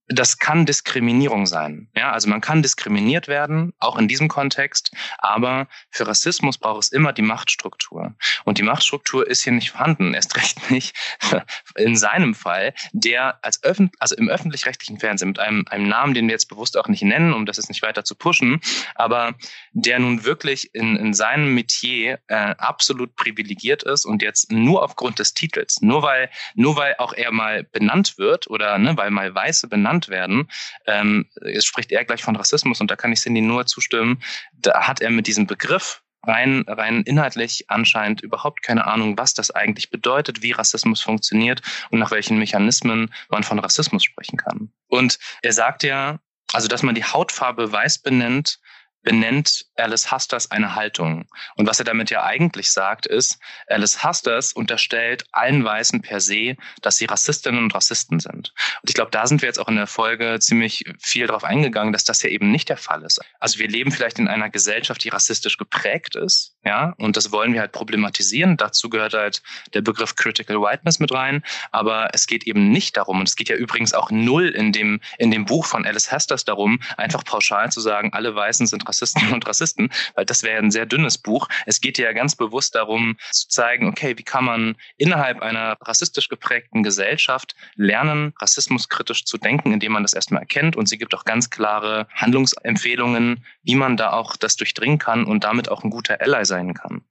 [0.08, 1.90] das kann Diskriminierung sein.
[1.96, 4.92] Ja, also man kann diskriminiert werden, auch in diesem Kontext.
[5.18, 8.14] Aber für Rassismus braucht es immer die Machtstruktur.
[8.44, 10.14] Und die Machtstruktur ist hier nicht vorhanden.
[10.14, 10.96] Erst recht nicht
[11.76, 16.28] in seinem Fall, der als öffentlich, also im öffentlich-rechtlichen Fernsehen mit einem, einem Namen, den
[16.28, 18.62] wir jetzt bewusst auch nicht nennen, um das jetzt nicht weiter zu pushen,
[18.94, 19.34] aber
[19.74, 25.20] der nun wirklich in, in seinem Metier äh, absolut privilegiert ist und jetzt nur aufgrund
[25.20, 29.34] des Titels, nur weil, nur weil auch er mal benannt wird oder ne, weil mal
[29.34, 30.48] Weiße benannt genannt werden.
[30.86, 34.22] Ähm, jetzt spricht er gleich von Rassismus und da kann ich Cindy nur zustimmen.
[34.54, 39.52] Da hat er mit diesem Begriff rein, rein inhaltlich anscheinend überhaupt keine Ahnung, was das
[39.52, 44.72] eigentlich bedeutet, wie Rassismus funktioniert und nach welchen Mechanismen man von Rassismus sprechen kann.
[44.88, 46.20] Und er sagt ja,
[46.54, 48.60] Also, dass man die Hautfarbe weiß benennt,
[49.06, 51.28] benennt Alice Husters eine Haltung.
[51.56, 53.38] Und was er damit ja eigentlich sagt, ist,
[53.68, 58.54] Alice Husters unterstellt allen Weißen per se, dass sie Rassistinnen und Rassisten sind.
[58.82, 61.94] Und ich glaube, da sind wir jetzt auch in der Folge ziemlich viel darauf eingegangen,
[61.94, 63.22] dass das ja eben nicht der Fall ist.
[63.40, 67.54] Also wir leben vielleicht in einer Gesellschaft, die rassistisch geprägt ist, ja, und das wollen
[67.54, 68.58] wir halt problematisieren.
[68.58, 69.44] Dazu gehört halt
[69.76, 71.44] der Begriff Critical Whiteness mit rein.
[71.72, 75.00] Aber es geht eben nicht darum, und es geht ja übrigens auch null in dem,
[75.20, 78.95] in dem Buch von Alice Husters darum, einfach pauschal zu sagen, alle Weißen sind Rassisten
[79.34, 81.48] und Rassisten, weil das wäre ein sehr dünnes Buch.
[81.66, 86.30] Es geht ja ganz bewusst darum zu zeigen, okay, wie kann man innerhalb einer rassistisch
[86.30, 90.76] geprägten Gesellschaft lernen, rassismuskritisch zu denken, indem man das erstmal erkennt.
[90.76, 95.44] Und sie gibt auch ganz klare Handlungsempfehlungen, wie man da auch das durchdringen kann und
[95.44, 97.04] damit auch ein guter Ally sein kann.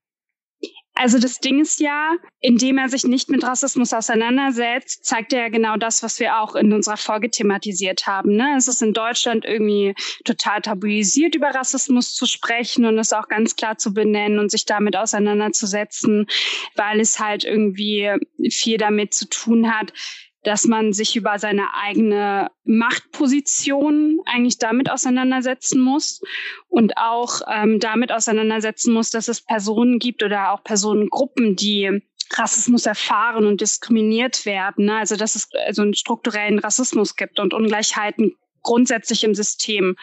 [0.97, 5.49] Also das Ding ist ja, indem er sich nicht mit Rassismus auseinandersetzt, zeigt er ja
[5.49, 8.36] genau das, was wir auch in unserer Folge thematisiert haben.
[8.36, 8.55] Ne?
[8.57, 13.57] Es ist in Deutschland irgendwie total tabuisiert, über Rassismus zu sprechen und es auch ganz
[13.57, 16.26] klar zu benennen und sich damit auseinanderzusetzen,
[16.76, 18.12] weil es halt irgendwie
[18.51, 19.92] viel damit zu tun hat,
[20.45, 26.20] dass man sich über seine eigene Machtposition eigentlich damit auseinandersetzen muss
[26.68, 32.86] und auch ähm, damit auseinandersetzen muss, dass es Personen gibt oder auch Personengruppen, die Rassismus
[32.86, 34.86] erfahren und diskriminiert werden.
[34.86, 34.97] Ne?
[34.97, 39.97] Also dass es also einen strukturellen Rassismus gibt und Ungleichheiten grundsätzlich im System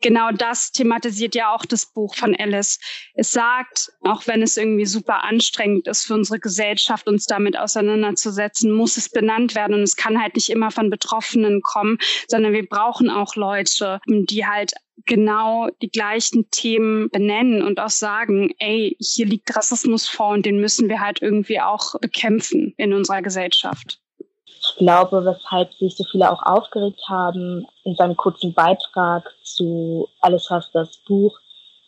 [0.00, 2.78] genau das thematisiert ja auch das Buch von Alice.
[3.14, 8.72] Es sagt, auch wenn es irgendwie super anstrengend ist für unsere Gesellschaft, uns damit auseinanderzusetzen,
[8.72, 9.74] muss es benannt werden.
[9.74, 14.46] Und es kann halt nicht immer von Betroffenen kommen, sondern wir brauchen auch Leute, die
[14.46, 14.72] halt
[15.06, 20.60] genau die gleichen Themen benennen und auch sagen, ey, hier liegt Rassismus vor und den
[20.60, 24.00] müssen wir halt irgendwie auch bekämpfen in unserer Gesellschaft.
[24.68, 30.50] Ich glaube, weshalb sich so viele auch aufgeregt haben in seinem kurzen Beitrag zu Alice
[30.50, 31.38] Husters Buch,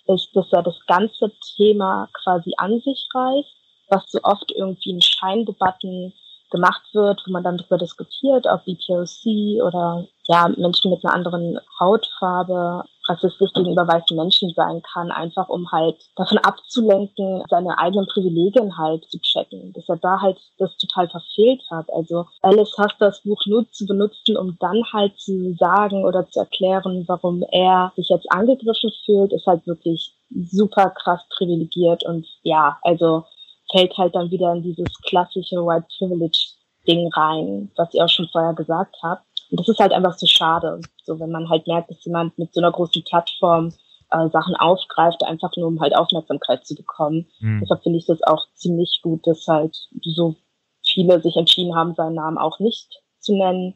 [0.07, 3.55] ist, dass er das ganze Thema quasi an sich reißt,
[3.89, 6.13] was so oft irgendwie in Scheindebatten
[6.51, 11.61] gemacht wird, wo man dann darüber diskutiert, ob BPOC oder ja, Menschen mit einer anderen
[11.79, 18.77] Hautfarbe rassistisch gegenüber weißen Menschen sein kann, einfach um halt davon abzulenken, seine eigenen Privilegien
[18.79, 21.93] halt zu checken, dass er da halt das total verfehlt hat.
[21.93, 26.41] Also Alice hasst das Buch nur zu benutzen, um dann halt zu sagen oder zu
[26.41, 32.79] erklären, warum er sich jetzt angegriffen fühlt, ist halt wirklich super krass privilegiert und ja,
[32.83, 33.25] also
[33.73, 36.39] fällt halt dann wieder in dieses klassische White Privilege
[36.87, 39.27] Ding rein, was ihr auch schon vorher gesagt habt.
[39.51, 42.53] Und das ist halt einfach so schade, so wenn man halt merkt, dass jemand mit
[42.55, 43.73] so einer großen Plattform
[44.11, 47.27] äh, Sachen aufgreift, einfach nur um halt Aufmerksamkeit zu bekommen.
[47.41, 47.61] Mhm.
[47.61, 50.37] Deshalb finde ich das auch ziemlich gut, dass halt so
[50.85, 52.89] viele sich entschieden haben, seinen Namen auch nicht
[53.19, 53.75] zu nennen.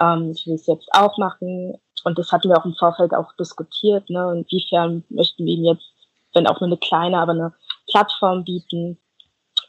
[0.00, 1.74] Ähm, ich will es jetzt auch machen.
[2.04, 4.32] Und das hatten wir auch im Vorfeld auch diskutiert, ne?
[4.32, 5.86] Inwiefern möchten wir ihm jetzt,
[6.34, 7.52] wenn auch nur eine kleine, aber eine
[7.90, 8.98] Plattform bieten.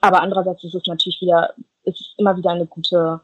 [0.01, 1.53] Aber andererseits ist es natürlich wieder,
[1.83, 3.21] es ist immer wieder eine gute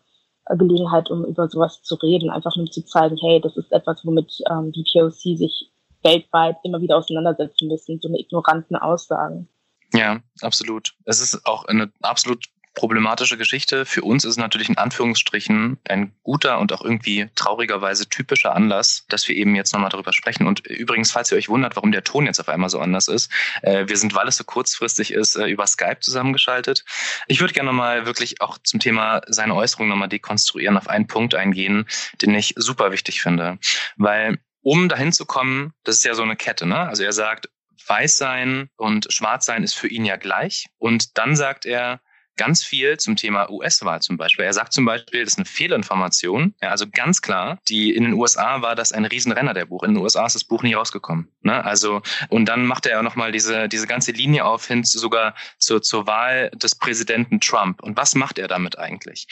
[0.49, 4.31] Gelegenheit, um über sowas zu reden, einfach nur zu zeigen, hey, das ist etwas, womit
[4.49, 5.71] ähm, die POC sich
[6.03, 9.47] weltweit immer wieder auseinandersetzen müssen, so eine ignoranten Aussagen.
[9.93, 10.93] Ja, absolut.
[11.05, 13.85] Es ist auch eine absolut problematische Geschichte.
[13.85, 19.05] Für uns ist es natürlich in Anführungsstrichen ein guter und auch irgendwie traurigerweise typischer Anlass,
[19.09, 20.47] dass wir eben jetzt nochmal darüber sprechen.
[20.47, 23.31] Und übrigens, falls ihr euch wundert, warum der Ton jetzt auf einmal so anders ist,
[23.61, 26.83] äh, wir sind, weil es so kurzfristig ist, äh, über Skype zusammengeschaltet.
[27.27, 31.35] Ich würde gerne nochmal wirklich auch zum Thema seine Äußerung nochmal dekonstruieren, auf einen Punkt
[31.35, 31.85] eingehen,
[32.21, 33.59] den ich super wichtig finde.
[33.97, 36.79] Weil um dahin zu kommen, das ist ja so eine Kette, ne?
[36.79, 37.49] Also er sagt,
[37.85, 40.67] Weiß sein und Schwarz sein ist für ihn ja gleich.
[40.77, 41.99] Und dann sagt er,
[42.37, 44.45] ganz viel zum Thema US-Wahl zum Beispiel.
[44.45, 46.53] Er sagt zum Beispiel, das ist eine Fehlinformation.
[46.61, 49.83] Ja, also ganz klar, die in den USA war das ein Riesenrenner, der Buch.
[49.83, 51.31] In den USA ist das Buch nie rausgekommen.
[51.41, 51.63] Ne?
[51.63, 55.35] Also, und dann macht er ja nochmal diese, diese ganze Linie auf hin zu, sogar
[55.57, 57.81] zur, zur Wahl des Präsidenten Trump.
[57.81, 59.27] Und was macht er damit eigentlich?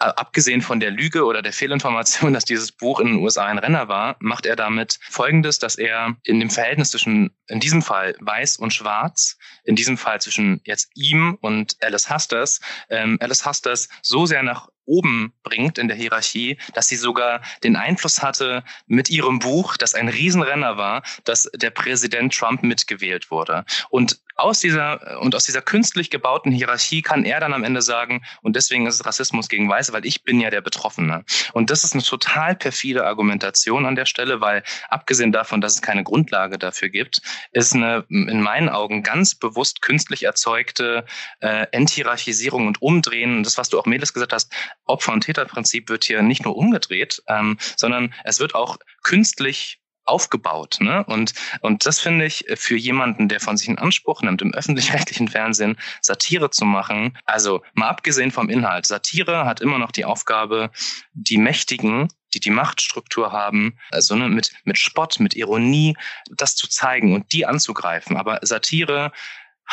[0.00, 3.88] Abgesehen von der Lüge oder der Fehlinformation, dass dieses Buch in den USA ein Renner
[3.88, 8.56] war, macht er damit Folgendes, dass er in dem Verhältnis zwischen, in diesem Fall weiß
[8.56, 14.26] und schwarz, in diesem Fall zwischen jetzt ihm und Alice Husters, ähm, Alice Husters so
[14.26, 19.38] sehr nach oben bringt in der Hierarchie, dass sie sogar den Einfluss hatte mit ihrem
[19.38, 23.64] Buch, das ein Riesenrenner war, dass der Präsident Trump mitgewählt wurde.
[23.88, 28.22] Und aus dieser und aus dieser künstlich gebauten Hierarchie kann er dann am Ende sagen,
[28.42, 31.24] und deswegen ist es Rassismus gegen Weiße, weil ich bin ja der Betroffene.
[31.52, 35.82] Und das ist eine total perfide Argumentation an der Stelle, weil abgesehen davon, dass es
[35.82, 37.20] keine Grundlage dafür gibt,
[37.52, 41.04] ist eine in meinen Augen ganz bewusst künstlich erzeugte
[41.40, 44.52] äh, Enthierarchisierung und Umdrehen, das was du auch Meles gesagt hast,
[44.90, 50.78] Opfer- und Täterprinzip wird hier nicht nur umgedreht, ähm, sondern es wird auch künstlich aufgebaut.
[50.80, 51.04] Ne?
[51.04, 55.28] Und, und das finde ich für jemanden, der von sich in Anspruch nimmt, im öffentlich-rechtlichen
[55.28, 60.70] Fernsehen Satire zu machen, also mal abgesehen vom Inhalt, Satire hat immer noch die Aufgabe,
[61.12, 65.96] die Mächtigen die die Machtstruktur haben, also ne, mit, mit Spott, mit Ironie,
[66.30, 68.16] das zu zeigen und die anzugreifen.
[68.16, 69.12] Aber Satire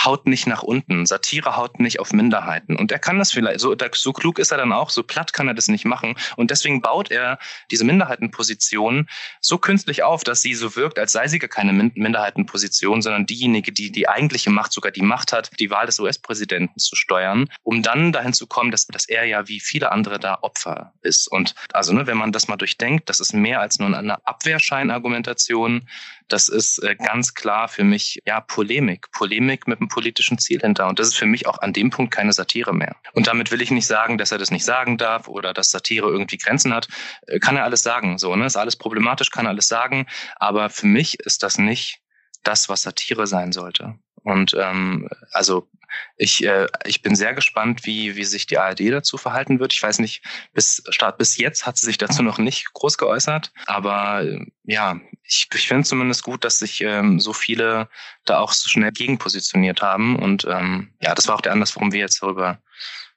[0.04, 1.06] haut nicht nach unten.
[1.06, 2.76] Satire haut nicht auf Minderheiten.
[2.76, 5.48] Und er kann das vielleicht, so, so klug ist er dann auch, so platt kann
[5.48, 6.16] er das nicht machen.
[6.36, 7.40] Und deswegen baut er
[7.72, 9.10] diese Minderheitenposition
[9.42, 13.72] so künstlich auf, dass sie so wirkt, als sei sie gar keine Minderheitenposition, sondern diejenige,
[13.72, 17.82] die die eigentliche Macht, sogar die Macht hat, die Wahl des US-Präsidenten zu steuern, um
[17.82, 21.28] dann dahin zu kommen, dass, dass er ja wie viele andere da Opfer ist.
[21.28, 25.88] Und also, ne, wenn man das mal durchdenkt, das ist mehr als nur eine Abwehrscheinargumentation,
[26.28, 30.88] das ist äh, ganz klar für mich ja Polemik, Polemik mit einem politischen Ziel hinter.
[30.88, 32.96] Und das ist für mich auch an dem Punkt keine Satire mehr.
[33.14, 36.08] Und damit will ich nicht sagen, dass er das nicht sagen darf oder dass Satire
[36.08, 36.88] irgendwie Grenzen hat.
[37.28, 40.06] Äh, kann er alles sagen, so ne, ist alles problematisch, kann er alles sagen.
[40.36, 42.00] Aber für mich ist das nicht
[42.44, 43.96] das, was Satire sein sollte.
[44.24, 45.70] Und ähm, also
[46.16, 49.74] ich, äh, ich bin sehr gespannt, wie, wie sich die ARD dazu verhalten wird.
[49.74, 50.24] Ich weiß nicht,
[50.54, 53.52] bis Start bis jetzt hat sie sich dazu noch nicht groß geäußert.
[53.66, 57.90] Aber äh, ja, ich, ich finde zumindest gut, dass sich ähm, so viele
[58.26, 60.18] da auch so schnell gegenpositioniert haben.
[60.18, 62.62] Und ähm, ja, das war auch der Anlass, warum wir jetzt darüber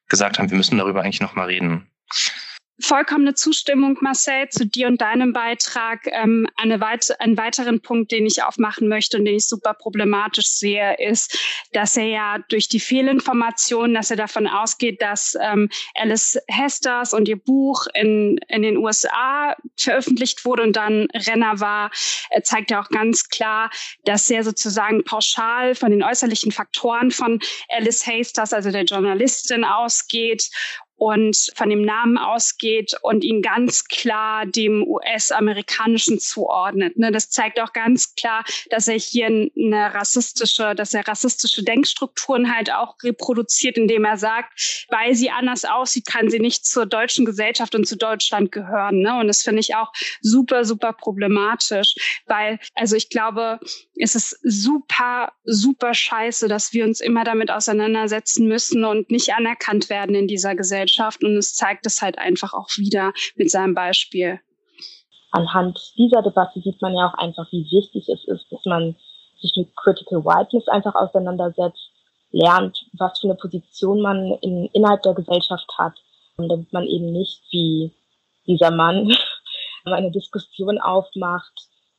[0.08, 1.90] gesagt haben, wir müssen darüber eigentlich nochmal reden
[2.80, 6.06] vollkommene Zustimmung, Marcel, zu dir und deinem Beitrag.
[6.06, 10.48] Ähm, eine weit einen weiteren Punkt, den ich aufmachen möchte und den ich super problematisch
[10.48, 11.38] sehe, ist,
[11.72, 17.28] dass er ja durch die Fehlinformationen, dass er davon ausgeht, dass ähm, Alice Hesters und
[17.28, 21.90] ihr Buch in, in den USA veröffentlicht wurde und dann Renner war,
[22.30, 23.70] er zeigt ja auch ganz klar,
[24.04, 30.50] dass er sozusagen pauschal von den äußerlichen Faktoren von Alice Hasters, also der Journalistin, ausgeht
[31.00, 36.98] und von dem Namen ausgeht und ihn ganz klar dem US-amerikanischen zuordnet.
[36.98, 42.54] Ne, das zeigt auch ganz klar, dass er hier eine rassistische, dass er rassistische Denkstrukturen
[42.54, 47.24] halt auch reproduziert, indem er sagt, weil sie anders aussieht, kann sie nicht zur deutschen
[47.24, 49.00] Gesellschaft und zu Deutschland gehören.
[49.00, 49.18] Ne?
[49.18, 49.90] Und das finde ich auch
[50.20, 51.94] super, super problematisch,
[52.26, 53.58] weil, also ich glaube,
[53.98, 59.88] es ist super, super scheiße, dass wir uns immer damit auseinandersetzen müssen und nicht anerkannt
[59.88, 60.89] werden in dieser Gesellschaft.
[60.90, 64.40] Gesellschaft und es zeigt es halt einfach auch wieder mit seinem Beispiel.
[65.32, 68.96] Anhand dieser Debatte sieht man ja auch einfach, wie wichtig es ist, dass man
[69.40, 71.90] sich mit Critical Whiteness einfach auseinandersetzt,
[72.32, 75.94] lernt, was für eine Position man in, innerhalb der Gesellschaft hat,
[76.36, 77.92] damit man eben nicht wie
[78.46, 79.12] dieser Mann
[79.84, 81.52] eine Diskussion aufmacht,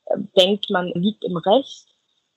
[0.06, 1.88] äh, denkt, man liegt im Recht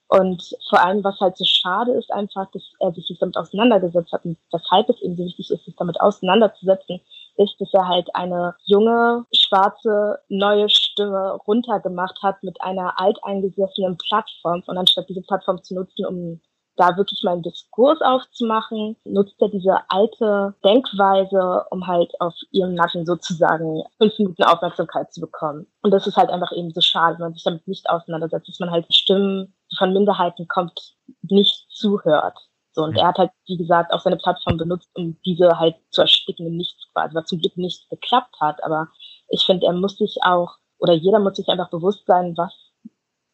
[0.08, 4.24] und vor allem, was halt so schade ist, einfach, dass er sich damit auseinandergesetzt hat
[4.24, 7.00] und weshalb es eben so wichtig ist, sich damit auseinanderzusetzen,
[7.36, 14.62] ist, dass er halt eine junge, schwarze, neue Stimme runtergemacht hat mit einer alteingesessenen Plattform
[14.66, 16.40] und anstatt diese Plattform zu nutzen, um
[16.76, 22.74] da wirklich mal einen Diskurs aufzumachen, nutzt er diese alte Denkweise, um halt auf ihrem
[22.74, 25.66] Nacken sozusagen fünf Minuten Aufmerksamkeit zu bekommen.
[25.82, 28.60] Und das ist halt einfach eben so schade, wenn man sich damit nicht auseinandersetzt, dass
[28.60, 32.38] man halt Stimmen, die von Minderheiten kommt, nicht zuhört.
[32.72, 36.00] So, und er hat halt, wie gesagt, auch seine Plattform benutzt, um diese halt zu
[36.00, 38.62] ersticken in nichts quasi, was zum Glück nicht geklappt hat.
[38.64, 38.88] Aber
[39.28, 42.52] ich finde, er muss sich auch, oder jeder muss sich einfach bewusst sein, was,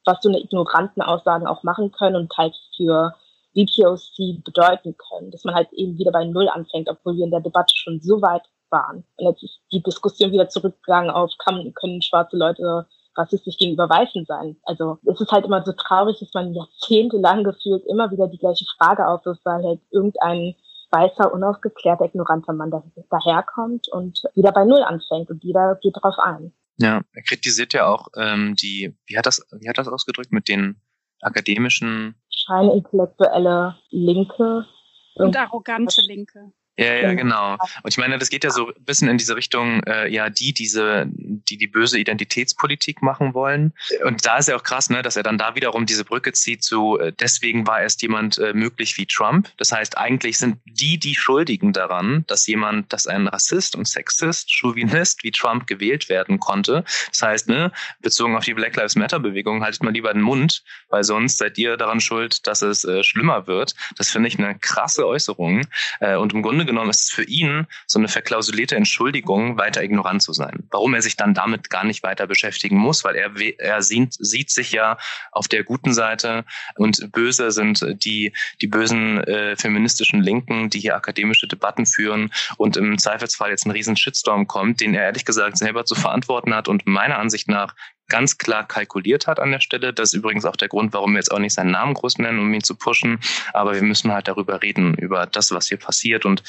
[0.05, 3.14] was so eine ignoranten Aussagen auch machen können und halt für
[3.55, 7.40] VPOC bedeuten können, dass man halt eben wieder bei Null anfängt, obwohl wir in der
[7.40, 9.05] Debatte schon so weit waren.
[9.16, 12.86] Und jetzt ist die Diskussion wieder zurückgegangen auf, kann, können schwarze Leute
[13.16, 14.57] rassistisch gegenüber Weißen sein.
[14.64, 18.64] Also es ist halt immer so traurig, dass man jahrzehntelang gefühlt immer wieder die gleiche
[18.78, 20.55] Frage aufwirft, weil halt irgendein
[20.92, 22.72] weißer, unaufgeklärter, ignoranter Mann
[23.11, 26.53] daherkommt und wieder bei Null anfängt und jeder geht darauf ein.
[26.78, 30.48] Ja, er kritisiert ja auch ähm, die, wie hat das, wie hat das ausgedrückt, mit
[30.48, 30.80] den
[31.20, 32.14] akademischen
[32.45, 34.66] scheinintellektuelle Linke.
[35.14, 36.53] Und arrogante Linke.
[36.81, 37.59] Ja, ja, genau.
[37.83, 40.55] Und ich meine, das geht ja so ein bisschen in diese Richtung, äh, ja, die
[40.55, 43.74] diese, die die böse Identitätspolitik machen wollen.
[44.03, 46.64] Und da ist ja auch krass, ne, dass er dann da wiederum diese Brücke zieht
[46.64, 49.51] zu, äh, deswegen war erst jemand äh, möglich wie Trump.
[49.59, 54.51] Das heißt, eigentlich sind die die Schuldigen daran, dass jemand, dass ein Rassist und Sexist,
[54.51, 56.85] Chauvinist wie Trump gewählt werden konnte.
[57.11, 60.64] Das heißt, ne, bezogen auf die Black Lives Matter Bewegung, haltet mal lieber den Mund,
[60.89, 63.74] weil sonst seid ihr daran schuld, dass es äh, schlimmer wird.
[63.99, 65.66] Das finde ich eine krasse Äußerung.
[66.01, 70.22] Äh, und im Grunde genommen ist es für ihn so eine verklausulierte Entschuldigung, weiter ignorant
[70.22, 70.64] zu sein.
[70.70, 74.50] Warum er sich dann damit gar nicht weiter beschäftigen muss, weil er, er sieht, sieht
[74.50, 74.96] sich ja
[75.32, 76.44] auf der guten Seite
[76.76, 82.76] und böse sind die, die bösen äh, feministischen Linken, die hier akademische Debatten führen und
[82.76, 86.68] im Zweifelsfall jetzt ein riesen Shitstorm kommt, den er ehrlich gesagt selber zu verantworten hat
[86.68, 87.74] und meiner Ansicht nach
[88.11, 89.94] ganz klar kalkuliert hat an der Stelle.
[89.94, 92.38] Das ist übrigens auch der Grund, warum wir jetzt auch nicht seinen Namen groß nennen,
[92.38, 93.18] um ihn zu pushen.
[93.54, 96.42] Aber wir müssen halt darüber reden, über das, was hier passiert und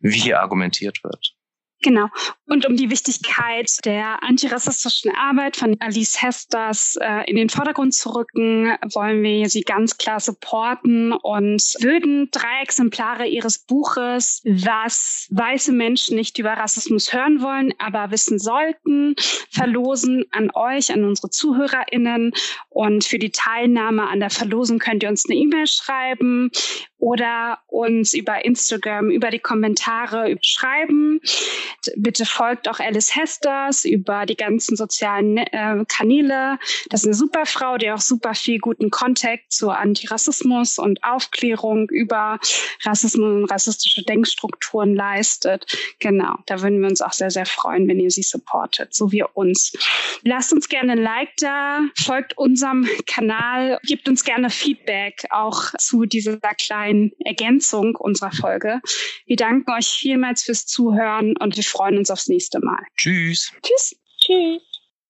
[0.00, 1.34] wie hier argumentiert wird.
[1.82, 2.08] Genau.
[2.46, 8.10] Und um die Wichtigkeit der antirassistischen Arbeit von Alice Hesters äh, in den Vordergrund zu
[8.10, 15.72] rücken, wollen wir sie ganz klar supporten und würden drei Exemplare ihres Buches, was weiße
[15.72, 19.14] Menschen nicht über Rassismus hören wollen, aber wissen sollten,
[19.50, 22.32] verlosen an euch, an unsere ZuhörerInnen.
[22.70, 26.50] Und für die Teilnahme an der Verlosung könnt ihr uns eine E-Mail schreiben
[26.98, 31.20] oder uns über Instagram, über die Kommentare schreiben.
[31.96, 36.58] Bitte folgt auch Alice Hesters über die ganzen sozialen äh, Kanäle.
[36.90, 41.88] Das ist eine super Frau, die auch super viel guten Kontakt zu Antirassismus und Aufklärung
[41.90, 42.38] über
[42.84, 45.66] Rassismus und rassistische Denkstrukturen leistet.
[45.98, 49.22] Genau, da würden wir uns auch sehr, sehr freuen, wenn ihr sie supportet, so wie
[49.22, 49.72] uns.
[50.22, 56.04] Lasst uns gerne ein Like da, folgt unserem Kanal, gebt uns gerne Feedback auch zu
[56.04, 58.80] dieser kleinen kleinen Ergänzung unserer Folge.
[59.26, 62.82] Wir danken euch vielmals fürs Zuhören und wir freuen uns aufs nächste Mal.
[62.96, 63.52] Tschüss.
[63.62, 63.96] Tschüss.
[64.20, 64.62] Tschüss.